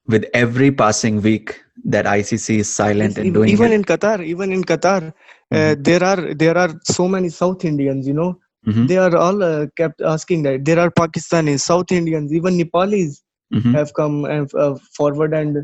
with 0.07 0.25
every 0.33 0.71
passing 0.71 1.21
week 1.21 1.61
that 1.85 2.05
icc 2.05 2.49
is 2.59 2.73
silent 2.73 3.17
and 3.17 3.33
doing 3.33 3.53
even 3.53 3.71
it 3.71 3.73
in 3.73 3.83
Qatar, 3.83 4.23
even 4.25 4.51
in 4.51 4.63
Qatar, 4.63 5.13
uh, 5.53 5.75
Mhm. 5.75 5.83
there 5.87 6.03
are 6.03 6.33
there 6.33 6.57
are 6.57 6.69
so 6.83 7.07
many 7.07 7.29
South 7.29 7.63
Indians. 7.65 8.07
You 8.07 8.13
know, 8.13 8.39
Mhm, 8.65 8.87
they 8.87 8.97
are 8.97 9.15
all 9.15 9.43
uh, 9.43 9.67
kept 9.77 10.01
asking 10.01 10.43
that. 10.43 10.65
There 10.65 10.79
are 10.79 10.91
Pakistanis, 10.91 11.61
South 11.61 11.91
Indians, 11.91 12.33
even 12.33 12.57
Nepalis 12.57 13.21
mhm. 13.51 13.73
have 13.73 13.93
come 13.93 14.25
and 14.25 14.53
uh, 14.55 14.75
forward 14.97 15.33
and 15.33 15.57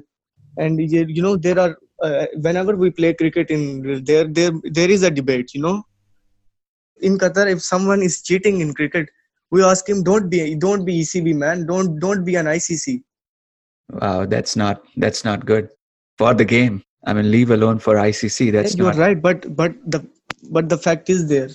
and 0.57 0.79
you 0.79 1.05
you 1.07 1.21
know 1.21 1.35
there 1.37 1.59
are 1.59 1.77
uh, 2.01 2.25
whenever 2.41 2.75
we 2.75 2.89
play 2.91 3.13
cricket 3.13 3.49
in 3.49 4.03
there 4.05 4.25
there 4.27 4.51
there 4.79 4.89
is 4.91 5.03
a 5.03 5.11
debate. 5.11 5.53
You 5.53 5.61
know, 5.61 5.83
in 7.01 7.17
Qatar, 7.17 7.49
if 7.51 7.61
someone 7.61 8.01
is 8.01 8.21
cheating 8.21 8.61
in 8.61 8.73
cricket, 8.73 9.09
we 9.51 9.63
ask 9.63 9.87
him, 9.89 10.03
"Don't 10.03 10.29
be 10.29 10.55
don't 10.55 10.85
be 10.85 10.99
ECB 11.01 11.33
man, 11.33 11.65
don't 11.65 11.99
don't 11.99 12.23
be 12.25 12.35
an 12.35 12.47
ICC." 12.47 13.03
wow 14.01 14.25
that's 14.25 14.55
not 14.55 14.81
that's 14.97 15.23
not 15.23 15.45
good 15.45 15.69
for 16.17 16.33
the 16.33 16.45
game 16.45 16.81
i 17.05 17.13
mean 17.13 17.29
leave 17.31 17.51
alone 17.51 17.79
for 17.79 17.95
icc 17.95 18.51
that's 18.51 18.75
you're 18.75 18.87
not 18.87 18.95
right, 18.97 19.21
but 19.21 19.55
but 19.55 19.73
the 19.85 20.05
but 20.51 20.69
the 20.69 20.77
fact 20.77 21.09
is 21.09 21.27
there. 21.27 21.49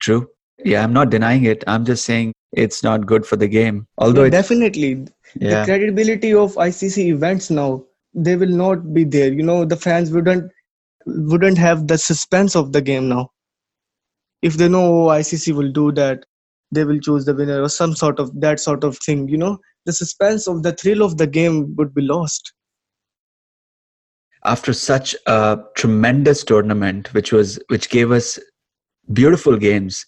true 0.00 0.28
yeah 0.64 0.82
i'm 0.82 0.92
not 0.92 1.10
denying 1.10 1.44
it 1.44 1.64
i'm 1.66 1.84
just 1.84 2.04
saying 2.04 2.32
it's 2.52 2.82
not 2.82 3.06
good 3.06 3.26
for 3.26 3.36
the 3.36 3.48
game 3.48 3.86
although 3.98 4.24
Yeah, 4.24 4.30
definitely 4.30 5.06
the 5.36 5.62
credibility 5.64 6.32
of 6.32 6.54
ICC 6.54 7.06
events 7.06 7.50
now 7.50 7.84
they 8.14 8.36
will 8.36 8.48
not 8.48 8.94
be 8.94 9.04
there. 9.04 9.32
You 9.32 9.42
know, 9.42 9.64
the 9.64 9.76
fans 9.76 10.10
wouldn't 10.10 10.50
wouldn't 11.06 11.58
have 11.58 11.88
the 11.88 11.98
suspense 11.98 12.56
of 12.56 12.72
the 12.72 12.80
game 12.80 13.08
now. 13.08 13.30
If 14.42 14.54
they 14.54 14.68
know 14.68 15.08
oh, 15.08 15.08
ICC 15.08 15.54
will 15.54 15.72
do 15.72 15.92
that, 15.92 16.24
they 16.70 16.84
will 16.84 17.00
choose 17.00 17.24
the 17.24 17.34
winner 17.34 17.62
or 17.62 17.68
some 17.68 17.94
sort 17.94 18.18
of 18.18 18.40
that 18.40 18.60
sort 18.60 18.84
of 18.84 18.98
thing. 18.98 19.28
You 19.28 19.38
know, 19.38 19.58
the 19.84 19.92
suspense 19.92 20.46
of 20.46 20.62
the 20.62 20.72
thrill 20.72 21.02
of 21.02 21.18
the 21.18 21.26
game 21.26 21.74
would 21.76 21.94
be 21.94 22.02
lost. 22.02 22.52
After 24.44 24.72
such 24.72 25.14
a 25.26 25.58
tremendous 25.76 26.44
tournament 26.44 27.12
which 27.14 27.32
was 27.32 27.58
which 27.68 27.88
gave 27.90 28.10
us 28.10 28.38
beautiful 29.12 29.56
games 29.56 30.06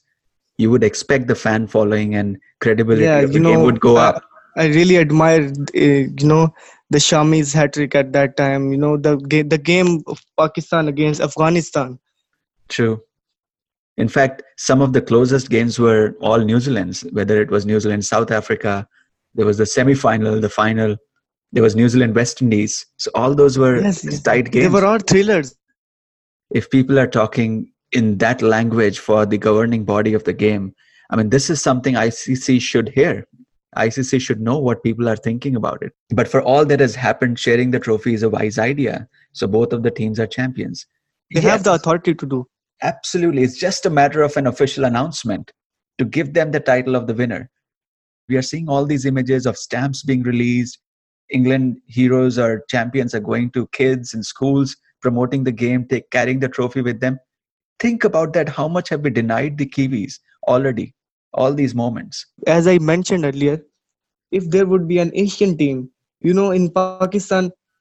you 0.58 0.70
would 0.70 0.84
expect 0.84 1.26
the 1.28 1.34
fan 1.34 1.66
following 1.66 2.14
and 2.14 2.36
credibility 2.60 3.08
Yeah, 3.08 3.22
of 3.22 3.32
the 3.32 3.40
you 3.40 3.40
game 3.40 3.62
would 3.62 3.80
go 3.80 3.96
uh, 3.96 4.12
up 4.12 4.22
I 4.56 4.66
really 4.66 4.96
admire, 4.98 5.42
uh, 5.48 5.80
you 5.80 6.26
know, 6.26 6.54
the 6.90 6.98
Shami's 6.98 7.52
hat 7.52 7.74
trick 7.74 7.94
at 7.94 8.12
that 8.12 8.36
time. 8.36 8.72
You 8.72 8.78
know, 8.78 8.96
the 8.96 9.16
ga- 9.16 9.42
the 9.42 9.58
game 9.58 10.02
of 10.06 10.22
Pakistan 10.38 10.88
against 10.88 11.20
Afghanistan. 11.20 11.98
true 12.68 13.02
in 13.96 14.08
fact 14.08 14.42
some 14.56 14.80
of 14.80 14.92
the 14.92 15.00
closest 15.02 15.50
games 15.50 15.78
were 15.78 16.14
all 16.20 16.38
new 16.38 16.60
zealand's 16.60 17.00
whether 17.12 17.40
it 17.40 17.50
was 17.50 17.66
new 17.66 17.78
zealand 17.80 18.04
south 18.04 18.30
africa 18.30 18.86
there 19.34 19.46
was 19.46 19.58
the 19.58 19.66
semi-final 19.66 20.40
the 20.40 20.48
final 20.48 20.96
there 21.52 21.62
was 21.62 21.76
new 21.76 21.88
zealand 21.88 22.14
west 22.14 22.42
indies 22.42 22.86
so 22.96 23.10
all 23.14 23.34
those 23.34 23.58
were 23.58 23.80
Yes, 23.80 24.22
tight 24.22 24.50
games. 24.50 24.64
they 24.66 24.70
were 24.80 24.84
all 24.86 24.98
thrillers. 24.98 25.54
if 26.50 26.70
people 26.70 26.98
are 26.98 27.06
talking 27.06 27.72
in 27.92 28.18
that 28.18 28.42
language 28.42 28.98
for 28.98 29.24
the 29.26 29.38
governing 29.38 29.84
body 29.84 30.12
of 30.12 30.24
the 30.24 30.32
game, 30.32 30.74
I 31.10 31.16
mean, 31.16 31.30
this 31.30 31.48
is 31.50 31.62
something 31.62 31.94
ICC 31.94 32.60
should 32.60 32.88
hear. 32.88 33.26
ICC 33.76 34.20
should 34.20 34.40
know 34.40 34.58
what 34.58 34.82
people 34.82 35.08
are 35.08 35.16
thinking 35.16 35.54
about 35.54 35.82
it. 35.82 35.92
But 36.12 36.26
for 36.26 36.42
all 36.42 36.64
that 36.64 36.80
has 36.80 36.94
happened, 36.96 37.38
sharing 37.38 37.70
the 37.70 37.78
trophy 37.78 38.12
is 38.14 38.22
a 38.24 38.28
wise 38.28 38.58
idea. 38.58 39.06
So 39.32 39.46
both 39.46 39.72
of 39.72 39.82
the 39.84 39.90
teams 39.92 40.18
are 40.18 40.26
champions. 40.26 40.84
They 41.32 41.40
have 41.42 41.62
the 41.62 41.74
authority 41.74 42.14
to 42.14 42.26
do. 42.26 42.46
Absolutely. 42.82 43.42
It's 43.44 43.56
just 43.58 43.86
a 43.86 43.90
matter 43.90 44.22
of 44.22 44.36
an 44.36 44.46
official 44.48 44.84
announcement 44.84 45.52
to 45.98 46.04
give 46.04 46.34
them 46.34 46.50
the 46.50 46.60
title 46.60 46.96
of 46.96 47.06
the 47.06 47.14
winner. 47.14 47.48
We 48.28 48.36
are 48.36 48.42
seeing 48.42 48.68
all 48.68 48.84
these 48.84 49.06
images 49.06 49.46
of 49.46 49.56
stamps 49.56 50.02
being 50.02 50.22
released. 50.24 50.78
England 51.30 51.78
heroes 51.86 52.38
or 52.38 52.64
champions 52.68 53.14
are 53.14 53.20
going 53.20 53.50
to 53.52 53.66
kids 53.68 54.14
and 54.14 54.24
schools 54.24 54.76
promoting 55.00 55.44
the 55.44 55.52
game, 55.52 55.86
take, 55.88 56.10
carrying 56.10 56.40
the 56.40 56.48
trophy 56.48 56.80
with 56.80 57.00
them. 57.00 57.18
Think 57.78 58.04
about 58.04 58.32
that. 58.34 58.48
How 58.48 58.68
much 58.68 58.88
have 58.90 59.00
we 59.02 59.10
denied 59.10 59.58
the 59.58 59.66
Kiwis 59.66 60.18
already? 60.48 60.94
All 61.34 61.52
these 61.52 61.74
moments. 61.74 62.26
As 62.46 62.66
I 62.66 62.78
mentioned 62.78 63.24
earlier, 63.24 63.60
if 64.30 64.48
there 64.50 64.66
would 64.66 64.88
be 64.88 64.98
an 64.98 65.10
Asian 65.14 65.56
team, 65.56 65.90
you 66.20 66.32
know, 66.32 66.50
in 66.50 66.70
Pakistan, 66.70 67.32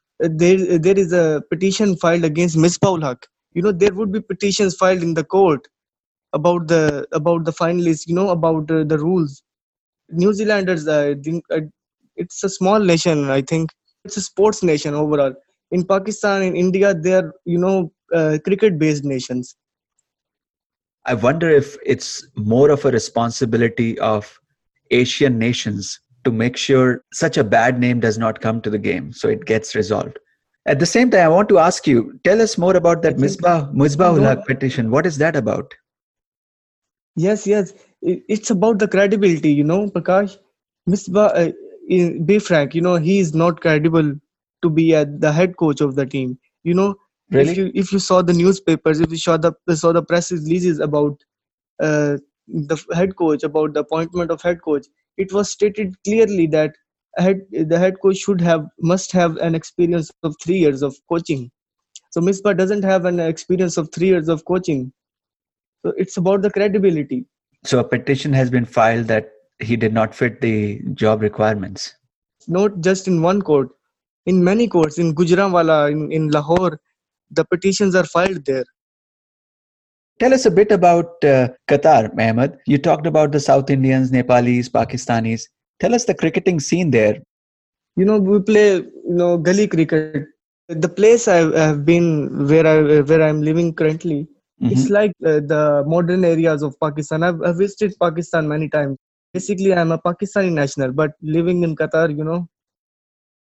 uh, 0.01 0.09
there 0.13 0.51
there 0.57 0.77
is 0.77 0.93
a 0.93 1.23
petition 1.31 1.81
filed 1.85 2.09
against 2.11 2.45
Misbah 2.45 3.01
Haq. 3.01 3.25
You 3.53 3.61
know, 3.61 3.71
there 3.71 3.93
would 3.93 4.11
be 4.11 4.19
petitions 4.19 4.75
filed 4.75 5.01
in 5.01 5.13
the 5.13 5.23
court 5.23 5.67
about 6.33 6.67
the 6.67 7.07
about 7.13 7.45
the 7.45 7.51
finalists. 7.51 8.07
You 8.07 8.15
know, 8.15 8.29
about 8.29 8.69
uh, 8.71 8.83
the 8.83 8.97
rules. 8.99 9.41
New 10.09 10.33
Zealanders, 10.33 10.87
uh, 10.87 11.15
think, 11.23 11.43
uh, 11.51 11.61
it's 12.15 12.43
a 12.43 12.49
small 12.49 12.79
nation. 12.79 13.29
I 13.29 13.41
think 13.41 13.69
it's 14.03 14.17
a 14.17 14.21
sports 14.21 14.63
nation 14.63 14.93
overall. 14.93 15.33
In 15.71 15.85
Pakistan, 15.85 16.43
in 16.43 16.55
India, 16.55 16.93
they 16.93 17.13
are 17.13 17.33
you 17.45 17.57
know 17.57 17.91
uh, 18.13 18.37
cricket-based 18.43 19.03
nations. 19.03 19.55
I 21.05 21.13
wonder 21.13 21.49
if 21.49 21.77
it's 21.85 22.27
more 22.35 22.69
of 22.71 22.83
a 22.85 22.91
responsibility 22.91 23.97
of 23.99 24.39
Asian 24.91 25.37
nations 25.37 25.99
to 26.23 26.31
make 26.31 26.57
sure 26.57 27.03
such 27.13 27.37
a 27.37 27.43
bad 27.43 27.79
name 27.79 27.99
does 27.99 28.17
not 28.17 28.41
come 28.41 28.61
to 28.61 28.69
the 28.69 28.79
game 28.79 29.13
so 29.13 29.27
it 29.29 29.45
gets 29.45 29.75
resolved. 29.75 30.17
At 30.65 30.79
the 30.79 30.85
same 30.85 31.11
time, 31.11 31.25
I 31.25 31.27
want 31.27 31.49
to 31.49 31.59
ask 31.59 31.85
you, 31.85 32.19
tell 32.23 32.41
us 32.41 32.57
more 32.57 32.75
about 32.75 33.03
that 33.03 33.17
Misbah, 33.17 33.71
Misbah 33.73 34.17
No. 34.17 34.23
Haq 34.23 34.47
petition. 34.47 34.89
What 34.89 35.05
is 35.05 35.17
that 35.19 35.35
about? 35.35 35.71
Yes, 37.15 37.45
yes. 37.45 37.73
It's 38.01 38.49
about 38.49 38.79
the 38.79 38.87
credibility, 38.87 39.51
you 39.51 39.63
know, 39.63 39.87
Prakash. 39.89 40.37
Misbah, 40.89 41.31
uh, 41.35 41.51
be 41.87 42.39
frank, 42.39 42.75
you 42.75 42.81
know, 42.81 42.95
he 42.95 43.19
is 43.19 43.33
not 43.33 43.61
credible 43.61 44.13
to 44.63 44.69
be 44.69 44.95
at 44.95 45.21
the 45.21 45.31
head 45.31 45.57
coach 45.57 45.81
of 45.81 45.95
the 45.95 46.05
team. 46.05 46.37
You 46.63 46.73
know, 46.73 46.95
if 47.31 47.57
you 47.57 47.71
if 47.73 47.91
you 47.91 47.99
saw 47.99 48.21
the 48.21 48.33
newspapers, 48.33 48.99
if 48.99 49.11
you 49.11 49.17
saw 49.17 49.37
the 49.37 49.53
saw 49.75 49.91
the 49.91 50.03
press 50.03 50.31
releases 50.31 50.79
about 50.79 51.23
uh, 51.81 52.17
the 52.47 52.83
head 52.93 53.15
coach, 53.15 53.43
about 53.43 53.73
the 53.73 53.81
appointment 53.81 54.31
of 54.31 54.41
head 54.41 54.61
coach, 54.61 54.87
it 55.17 55.33
was 55.33 55.51
stated 55.51 55.95
clearly 56.03 56.47
that 56.47 56.75
head, 57.17 57.41
the 57.51 57.77
head 57.77 57.95
coach 58.01 58.17
should 58.17 58.41
have 58.41 58.65
must 58.79 59.11
have 59.11 59.37
an 59.37 59.55
experience 59.55 60.11
of 60.23 60.35
three 60.43 60.57
years 60.57 60.81
of 60.81 60.95
coaching. 61.09 61.51
So 62.11 62.21
Misbah 62.21 62.57
doesn't 62.57 62.83
have 62.83 63.05
an 63.05 63.19
experience 63.19 63.77
of 63.77 63.89
three 63.93 64.07
years 64.07 64.29
of 64.29 64.45
coaching. 64.45 64.93
So 65.85 65.93
it's 65.97 66.17
about 66.17 66.41
the 66.41 66.49
credibility. 66.49 67.25
So 67.63 67.79
a 67.79 67.83
petition 67.83 68.33
has 68.33 68.49
been 68.49 68.65
filed 68.65 69.07
that 69.07 69.31
he 69.59 69.75
did 69.75 69.93
not 69.93 70.13
fit 70.13 70.41
the 70.41 70.81
job 70.93 71.21
requirements. 71.21 71.93
not 72.47 72.81
just 72.81 73.07
in 73.07 73.21
one 73.21 73.41
court, 73.41 73.69
in 74.25 74.43
many 74.43 74.67
courts, 74.67 74.97
in 74.97 75.13
Gujranwala, 75.13 75.91
in, 75.91 76.11
in 76.11 76.29
Lahore, 76.29 76.79
the 77.31 77.45
petitions 77.45 77.95
are 77.95 78.05
filed 78.05 78.45
there. 78.45 78.65
Tell 80.19 80.33
us 80.33 80.45
a 80.45 80.51
bit 80.51 80.71
about 80.71 81.23
uh, 81.23 81.49
Qatar, 81.67 82.09
Ahmed. 82.17 82.57
You 82.65 82.77
talked 82.77 83.05
about 83.05 83.31
the 83.31 83.39
South 83.39 83.69
Indians, 83.69 84.11
Nepalis, 84.11 84.69
Pakistanis. 84.69 85.43
Tell 85.79 85.93
us 85.93 86.05
the 86.05 86.15
cricketing 86.15 86.59
scene 86.59 86.91
there. 86.91 87.19
You 87.97 88.05
know, 88.05 88.17
we 88.17 88.39
play, 88.39 88.75
you 88.77 88.91
know, 89.05 89.37
gully 89.37 89.67
cricket. 89.67 90.25
The 90.69 90.89
place 90.89 91.27
I 91.27 91.37
have 91.59 91.85
been, 91.85 92.47
where 92.47 92.65
I 92.65 93.01
where 93.01 93.21
I'm 93.21 93.41
living 93.41 93.73
currently, 93.73 94.27
mm-hmm. 94.61 94.71
it's 94.71 94.89
like 94.89 95.11
uh, 95.25 95.41
the 95.41 95.83
modern 95.85 96.23
areas 96.23 96.63
of 96.63 96.79
Pakistan. 96.79 97.21
I've, 97.21 97.41
I've 97.41 97.57
visited 97.57 97.93
Pakistan 98.01 98.47
many 98.47 98.69
times. 98.69 98.97
Basically, 99.33 99.73
I'm 99.73 99.91
a 99.91 99.97
Pakistani 99.97 100.51
national, 100.51 100.91
but 100.93 101.11
living 101.21 101.63
in 101.63 101.75
Qatar, 101.75 102.15
you 102.15 102.23
know. 102.23 102.47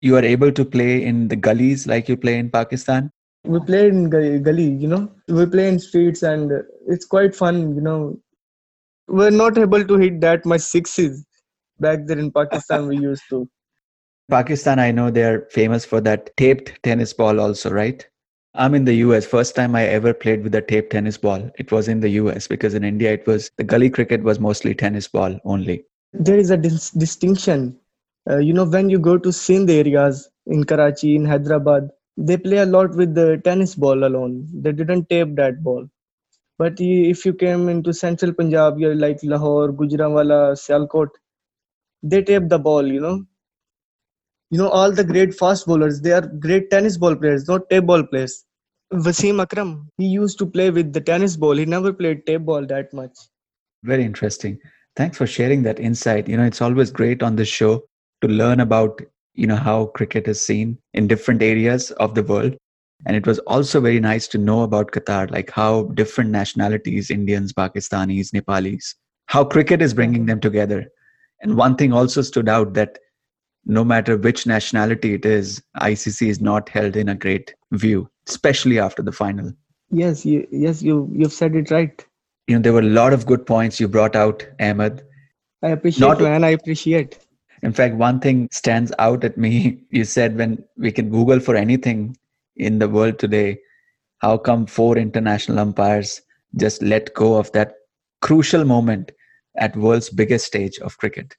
You 0.01 0.17
are 0.17 0.25
able 0.25 0.53
to 0.53 0.65
play 0.65 1.05
in 1.05 1.29
the 1.29 1.37
gullies 1.37 1.87
like 1.87 2.09
you 2.09 2.17
play 2.17 2.39
in 2.39 2.51
Pakistan? 2.51 3.11
We 3.45 3.61
play 3.61 3.89
in 3.89 4.11
gully 4.11 4.69
you 4.75 4.89
know. 4.89 5.11
We 5.29 5.47
play 5.47 5.69
in 5.69 5.79
streets 5.79 6.23
and 6.23 6.53
it's 6.87 7.07
quite 7.07 7.35
fun 7.35 7.75
you 7.75 7.81
know. 7.81 8.19
We're 9.09 9.31
not 9.31 9.59
able 9.59 9.85
to 9.85 9.97
hit 9.97 10.21
that 10.21 10.45
much 10.47 10.61
sixes 10.61 11.25
back 11.81 12.07
there 12.07 12.19
in 12.19 12.31
pakistan 12.31 12.87
we 12.87 12.99
used 12.99 13.23
to. 13.31 13.49
Pakistan 14.31 14.79
i 14.79 14.93
know 14.93 15.11
they're 15.11 15.47
famous 15.51 15.85
for 15.85 16.01
that 16.01 16.31
taped 16.37 16.73
tennis 16.83 17.13
ball 17.13 17.41
also 17.41 17.71
right 17.71 18.07
i'm 18.55 18.75
in 18.75 18.85
the 18.85 18.95
us 18.95 19.27
first 19.27 19.55
time 19.55 19.75
i 19.75 19.85
ever 19.87 20.13
played 20.15 20.43
with 20.43 20.55
a 20.55 20.63
taped 20.63 20.91
tennis 20.93 21.19
ball 21.19 21.51
it 21.59 21.71
was 21.73 21.89
in 21.89 22.01
the 22.01 22.11
us 22.11 22.49
because 22.49 22.75
in 22.75 22.85
india 22.85 23.13
it 23.13 23.27
was 23.27 23.51
the 23.57 23.65
gully 23.65 23.91
cricket 23.91 24.23
was 24.23 24.41
mostly 24.41 24.75
tennis 24.75 25.09
ball 25.09 25.39
only 25.45 25.85
there 26.13 26.39
is 26.39 26.51
a 26.51 26.57
dis- 26.57 26.91
distinction 26.91 27.77
uh, 28.31 28.39
you 28.39 28.53
know 28.53 28.65
when 28.65 28.89
you 28.91 28.99
go 28.99 29.17
to 29.19 29.33
sindh 29.33 29.71
areas 29.71 30.29
in 30.47 30.65
karachi 30.65 31.15
in 31.17 31.25
hyderabad 31.25 31.91
they 32.17 32.37
play 32.37 32.59
a 32.59 32.67
lot 32.67 32.95
with 32.97 33.15
the 33.15 33.41
tennis 33.45 33.75
ball 33.75 34.05
alone. 34.05 34.47
They 34.53 34.73
didn't 34.73 35.09
tape 35.09 35.37
that 35.37 35.63
ball. 35.63 35.89
But 36.59 36.75
if 36.79 37.25
you 37.25 37.33
came 37.35 37.69
into 37.69 37.93
central 37.95 38.33
Punjab, 38.33 38.79
you're 38.79 38.95
like 38.95 39.21
Lahore, 39.23 39.73
Gujranwala, 39.73 40.53
Sialkot, 40.55 41.09
they 42.03 42.23
tape 42.23 42.49
the 42.49 42.59
ball, 42.59 42.87
you 42.87 43.01
know. 43.01 43.25
You 44.51 44.59
know, 44.59 44.69
all 44.69 44.93
the 44.93 45.05
great 45.05 45.35
fast 45.35 45.67
bowlers, 45.67 46.01
they 46.01 46.13
are 46.13 46.27
great 46.27 46.71
tennis 46.71 46.97
ball 46.97 47.17
players, 47.17 47.47
not 47.49 47.69
tape 47.71 47.87
ball 47.87 48.03
players. 48.03 48.45
Wasim 48.93 49.41
Akram, 49.41 49.89
he 49.99 50.07
used 50.07 50.39
to 50.39 50.47
play 50.47 50.71
with 50.71 50.93
the 50.93 51.01
tennis 51.01 51.37
ball. 51.37 51.57
He 51.57 51.65
never 51.65 51.93
played 51.93 52.27
tape 52.27 52.45
ball 52.45 52.67
that 52.67 52.93
much. 52.93 53.17
Very 53.85 54.05
interesting. 54.05 54.59
Thanks 54.97 55.17
for 55.17 55.27
sharing 55.27 55.63
that 55.63 55.79
insight. 55.79 56.29
You 56.29 56.37
know, 56.37 56.45
it's 56.45 56.61
always 56.61 56.91
great 56.91 57.23
on 57.23 57.37
this 57.37 57.49
show 57.49 57.85
to 58.23 58.29
learn 58.29 58.61
about 58.61 59.01
you 59.35 59.47
know 59.47 59.57
how 59.57 59.87
cricket 59.87 60.29
is 60.29 60.41
seen 60.41 60.79
in 60.95 61.07
different 61.07 61.43
areas 61.43 61.91
of 61.93 62.15
the 62.15 62.23
world 62.23 62.57
and 63.07 63.17
it 63.17 63.27
was 63.27 63.39
also 63.41 63.81
very 63.81 64.01
nice 64.01 64.29
to 64.29 64.39
know 64.39 64.63
about 64.63 64.91
qatar 64.91 65.31
like 65.31 65.51
how 65.51 65.85
different 66.01 66.31
nationalities 66.31 67.11
indians 67.11 67.53
pakistanis 67.53 68.33
nepalis 68.33 68.95
how 69.27 69.45
cricket 69.45 69.81
is 69.81 69.95
bringing 69.95 70.27
them 70.27 70.41
together 70.41 70.87
and 71.43 71.57
one 71.57 71.77
thing 71.77 71.93
also 71.93 72.23
stood 72.23 72.49
out 72.49 72.75
that 72.75 72.99
no 73.65 73.85
matter 73.85 74.17
which 74.17 74.47
nationality 74.47 75.15
it 75.15 75.25
is 75.25 75.63
icc 75.81 76.29
is 76.29 76.41
not 76.41 76.69
held 76.69 76.97
in 76.97 77.09
a 77.09 77.15
great 77.15 77.55
view 77.73 78.09
especially 78.29 78.79
after 78.79 79.03
the 79.03 79.13
final 79.13 79.53
yes 79.91 80.25
you, 80.25 80.47
yes 80.51 80.83
you 80.83 81.09
you've 81.13 81.33
said 81.33 81.55
it 81.55 81.71
right 81.71 82.07
you 82.47 82.57
know 82.57 82.63
there 82.63 82.73
were 82.73 82.81
a 82.81 82.95
lot 83.01 83.13
of 83.13 83.27
good 83.27 83.47
points 83.47 83.79
you 83.79 83.89
brought 83.89 84.17
out 84.17 84.47
ahmed 84.61 85.03
i 85.63 85.69
appreciate 85.69 86.07
not, 86.07 86.21
man 86.21 86.45
i 86.45 86.49
appreciate 86.51 87.19
in 87.63 87.73
fact, 87.73 87.97
one 87.97 88.21
thing 88.21 88.49
stands 88.51 88.93
out 88.99 89.25
at 89.25 89.37
me. 89.37 89.83
You 89.91 90.05
said 90.05 90.37
when 90.37 90.65
we 90.77 90.93
can 90.93 91.11
Google 91.11 91.41
for 91.41 91.57
anything 91.57 92.17
in 92.57 92.79
the 92.79 92.89
world 92.89 93.19
today, 93.19 93.59
how 94.19 94.39
come 94.39 94.67
four 94.67 94.97
international 94.97 95.59
umpires 95.59 96.21
just 96.57 96.83
let 96.83 97.15
go 97.15 97.37
of 97.37 97.53
that 97.53 97.75
crucial 98.23 98.65
moment 98.65 99.13
at 99.57 99.77
world's 99.77 100.11
biggest 100.11 100.47
stage 100.47 100.79
of 100.79 100.99
cricket? 100.99 101.37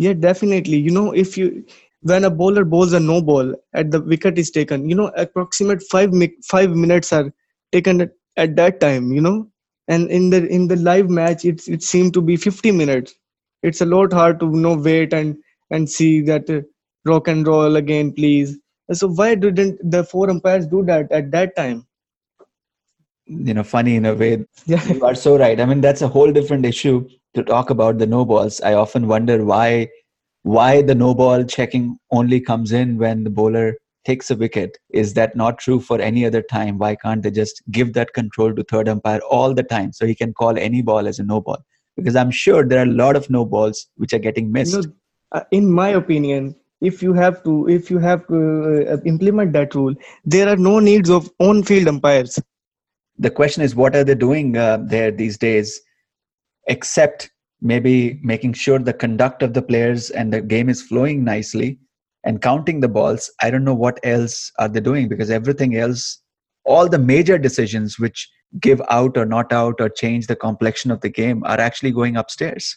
Yeah, 0.00 0.14
definitely. 0.14 0.78
You 0.78 0.90
know, 0.90 1.12
if 1.12 1.36
you 1.36 1.64
when 2.02 2.24
a 2.24 2.30
bowler 2.30 2.64
bowls 2.64 2.92
a 2.92 3.00
no 3.00 3.20
ball 3.20 3.54
at 3.74 3.90
the 3.90 4.00
wicket 4.00 4.38
is 4.38 4.50
taken, 4.50 4.88
you 4.88 4.94
know, 4.94 5.08
approximate 5.16 5.82
five 5.82 6.12
five 6.44 6.70
minutes 6.70 7.12
are 7.12 7.32
taken 7.72 8.00
at, 8.00 8.12
at 8.36 8.56
that 8.56 8.80
time. 8.80 9.12
You 9.12 9.20
know, 9.20 9.48
and 9.88 10.10
in 10.10 10.30
the 10.30 10.46
in 10.48 10.68
the 10.68 10.76
live 10.76 11.10
match, 11.10 11.44
it's 11.44 11.68
it 11.68 11.82
seemed 11.82 12.14
to 12.14 12.22
be 12.22 12.36
fifty 12.36 12.70
minutes 12.72 13.14
it's 13.62 13.80
a 13.80 13.86
lot 13.86 14.12
hard 14.12 14.40
to 14.40 14.46
you 14.46 14.60
know 14.60 14.76
wait 14.76 15.12
and 15.12 15.36
and 15.70 15.88
see 15.90 16.20
that 16.22 16.48
uh, 16.50 16.60
rock 17.04 17.28
and 17.28 17.46
roll 17.46 17.76
again 17.76 18.12
please 18.12 18.58
so 18.92 19.08
why 19.08 19.34
didn't 19.34 19.78
the 19.90 20.02
four 20.04 20.28
umpires 20.30 20.66
do 20.66 20.84
that 20.84 21.10
at 21.12 21.30
that 21.30 21.54
time 21.56 21.86
you 23.26 23.54
know 23.54 23.62
funny 23.62 23.96
in 23.96 24.06
a 24.06 24.14
way 24.14 24.44
yeah. 24.66 24.84
you 24.86 25.04
are 25.04 25.14
so 25.14 25.38
right 25.38 25.60
i 25.60 25.64
mean 25.64 25.80
that's 25.80 26.02
a 26.02 26.08
whole 26.08 26.32
different 26.32 26.66
issue 26.66 26.96
to 27.34 27.42
talk 27.42 27.70
about 27.70 27.98
the 27.98 28.06
no 28.06 28.24
balls 28.24 28.60
i 28.62 28.72
often 28.74 29.06
wonder 29.06 29.44
why 29.44 29.88
why 30.42 30.82
the 30.82 30.94
no 30.94 31.14
ball 31.14 31.44
checking 31.44 31.98
only 32.10 32.40
comes 32.40 32.72
in 32.72 32.96
when 32.96 33.24
the 33.24 33.30
bowler 33.30 33.76
takes 34.06 34.30
a 34.30 34.34
wicket. 34.34 34.78
Is 34.88 35.12
that 35.14 35.36
not 35.36 35.58
true 35.58 35.78
for 35.78 36.00
any 36.00 36.24
other 36.24 36.40
time? 36.40 36.78
Why 36.78 36.96
can't 36.96 37.22
they 37.22 37.30
just 37.30 37.62
give 37.70 37.92
that 37.92 38.14
control 38.14 38.54
to 38.54 38.64
third 38.64 38.88
umpire 38.88 39.20
all 39.30 39.52
the 39.52 39.62
time 39.62 39.92
so 39.92 40.06
he 40.06 40.14
can 40.14 40.32
call 40.32 40.56
any 40.56 40.80
ball 40.80 41.06
as 41.06 41.18
a 41.18 41.22
no 41.22 41.42
ball 41.42 41.58
because 41.96 42.16
i'm 42.16 42.30
sure 42.30 42.64
there 42.64 42.80
are 42.80 42.90
a 42.90 42.98
lot 43.02 43.16
of 43.16 43.28
no 43.30 43.44
balls 43.44 43.88
which 43.96 44.12
are 44.12 44.18
getting 44.18 44.50
missed. 44.50 44.74
You 44.74 44.82
know, 44.82 44.92
uh, 45.32 45.42
in 45.50 45.70
my 45.70 45.90
opinion 45.90 46.54
if 46.80 47.02
you 47.02 47.12
have 47.12 47.42
to 47.44 47.68
if 47.68 47.90
you 47.90 47.98
have 47.98 48.26
to 48.28 48.90
uh, 48.92 48.96
implement 49.04 49.52
that 49.52 49.74
rule 49.74 49.94
there 50.24 50.48
are 50.48 50.56
no 50.56 50.78
needs 50.78 51.10
of 51.10 51.30
on 51.38 51.62
field 51.62 51.88
umpires. 51.88 52.38
The 53.18 53.30
question 53.30 53.62
is 53.62 53.74
what 53.74 53.94
are 53.94 54.04
they 54.04 54.14
doing 54.14 54.56
uh, 54.56 54.78
there 54.82 55.10
these 55.10 55.36
days 55.36 55.80
except 56.66 57.30
maybe 57.60 58.18
making 58.22 58.52
sure 58.52 58.78
the 58.78 58.92
conduct 58.92 59.42
of 59.42 59.52
the 59.54 59.62
players 59.62 60.10
and 60.10 60.32
the 60.32 60.40
game 60.40 60.68
is 60.68 60.82
flowing 60.82 61.24
nicely 61.24 61.78
and 62.24 62.42
counting 62.42 62.80
the 62.80 62.88
balls 62.88 63.30
i 63.42 63.50
don't 63.50 63.64
know 63.64 63.74
what 63.74 63.98
else 64.02 64.50
are 64.58 64.68
they 64.68 64.80
doing 64.80 65.08
because 65.08 65.30
everything 65.30 65.76
else 65.76 66.22
all 66.64 66.88
the 66.88 66.98
major 66.98 67.38
decisions 67.38 67.98
which 67.98 68.28
give 68.58 68.82
out 68.90 69.16
or 69.16 69.24
not 69.24 69.52
out 69.52 69.80
or 69.80 69.88
change 69.88 70.26
the 70.26 70.36
complexion 70.36 70.90
of 70.90 71.00
the 71.00 71.08
game 71.08 71.42
are 71.44 71.60
actually 71.60 71.92
going 71.92 72.16
upstairs 72.16 72.76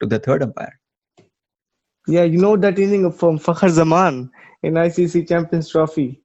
to 0.00 0.06
the 0.06 0.18
third 0.18 0.42
umpire. 0.42 0.78
Yeah, 2.06 2.24
you 2.24 2.38
know 2.38 2.56
that 2.56 2.78
inning 2.78 3.10
from 3.10 3.38
Fakhar 3.38 3.70
Zaman 3.70 4.30
in 4.62 4.74
ICC 4.74 5.28
Champions 5.28 5.70
Trophy. 5.70 6.22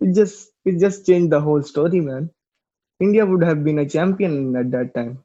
It 0.00 0.14
just 0.14 0.50
it 0.64 0.80
just 0.80 1.06
changed 1.06 1.30
the 1.30 1.40
whole 1.40 1.62
story, 1.62 2.00
man. 2.00 2.30
India 3.00 3.24
would 3.24 3.44
have 3.44 3.62
been 3.62 3.78
a 3.78 3.88
champion 3.88 4.56
at 4.56 4.70
that 4.70 4.94
time. 4.94 5.22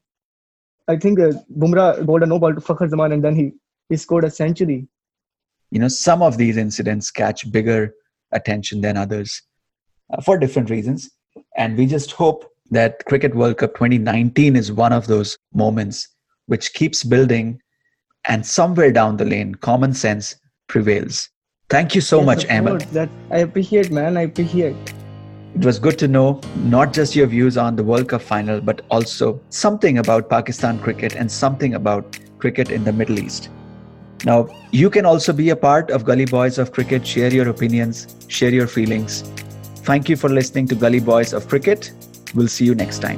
I 0.87 0.97
think 0.97 1.19
uh, 1.19 1.31
Bumrah 1.57 2.05
bowled 2.05 2.23
a 2.23 2.25
no 2.25 2.39
ball 2.39 2.53
to 2.53 2.61
Fakhar 2.61 2.89
Zaman 2.89 3.11
and 3.11 3.23
then 3.23 3.35
he, 3.35 3.51
he 3.89 3.97
scored 3.97 4.23
a 4.23 4.31
century. 4.31 4.87
You 5.69 5.79
know, 5.79 5.87
some 5.87 6.21
of 6.21 6.37
these 6.37 6.57
incidents 6.57 7.11
catch 7.11 7.49
bigger 7.51 7.93
attention 8.31 8.81
than 8.81 8.97
others 8.97 9.41
uh, 10.11 10.21
for 10.21 10.37
different 10.37 10.69
reasons. 10.69 11.09
And 11.57 11.77
we 11.77 11.85
just 11.85 12.11
hope 12.11 12.45
that 12.71 13.05
Cricket 13.05 13.35
World 13.35 13.57
Cup 13.57 13.73
2019 13.75 14.55
is 14.55 14.71
one 14.71 14.93
of 14.93 15.07
those 15.07 15.37
moments 15.53 16.07
which 16.47 16.73
keeps 16.73 17.03
building, 17.03 17.61
and 18.27 18.45
somewhere 18.45 18.91
down 18.91 19.17
the 19.17 19.25
lane, 19.25 19.55
common 19.55 19.93
sense 19.93 20.35
prevails. 20.67 21.29
Thank 21.69 21.95
you 21.95 22.01
so 22.01 22.17
yes, 22.17 22.25
much, 22.25 22.45
Ahmed. 22.49 22.81
That 22.91 23.09
I 23.29 23.39
appreciate, 23.39 23.91
man. 23.91 24.17
I 24.17 24.23
appreciate. 24.23 24.75
It 25.53 25.65
was 25.65 25.79
good 25.79 25.99
to 25.99 26.07
know 26.07 26.39
not 26.55 26.93
just 26.93 27.15
your 27.15 27.27
views 27.27 27.57
on 27.57 27.75
the 27.75 27.83
World 27.83 28.07
Cup 28.07 28.21
final, 28.21 28.61
but 28.61 28.81
also 28.89 29.41
something 29.49 29.97
about 29.97 30.29
Pakistan 30.29 30.79
cricket 30.79 31.15
and 31.15 31.29
something 31.29 31.75
about 31.75 32.17
cricket 32.39 32.71
in 32.71 32.85
the 32.85 32.93
Middle 32.93 33.19
East. 33.19 33.49
Now, 34.23 34.47
you 34.71 34.89
can 34.89 35.05
also 35.05 35.33
be 35.33 35.49
a 35.49 35.55
part 35.55 35.91
of 35.91 36.05
Gully 36.05 36.25
Boys 36.25 36.57
of 36.57 36.71
Cricket. 36.71 37.05
Share 37.05 37.33
your 37.33 37.49
opinions, 37.49 38.15
share 38.27 38.51
your 38.51 38.67
feelings. 38.67 39.23
Thank 39.83 40.07
you 40.07 40.15
for 40.15 40.29
listening 40.29 40.67
to 40.67 40.75
Gully 40.75 40.99
Boys 40.99 41.33
of 41.33 41.47
Cricket. 41.47 41.91
We'll 42.33 42.47
see 42.47 42.65
you 42.65 42.75
next 42.75 42.99
time. 42.99 43.17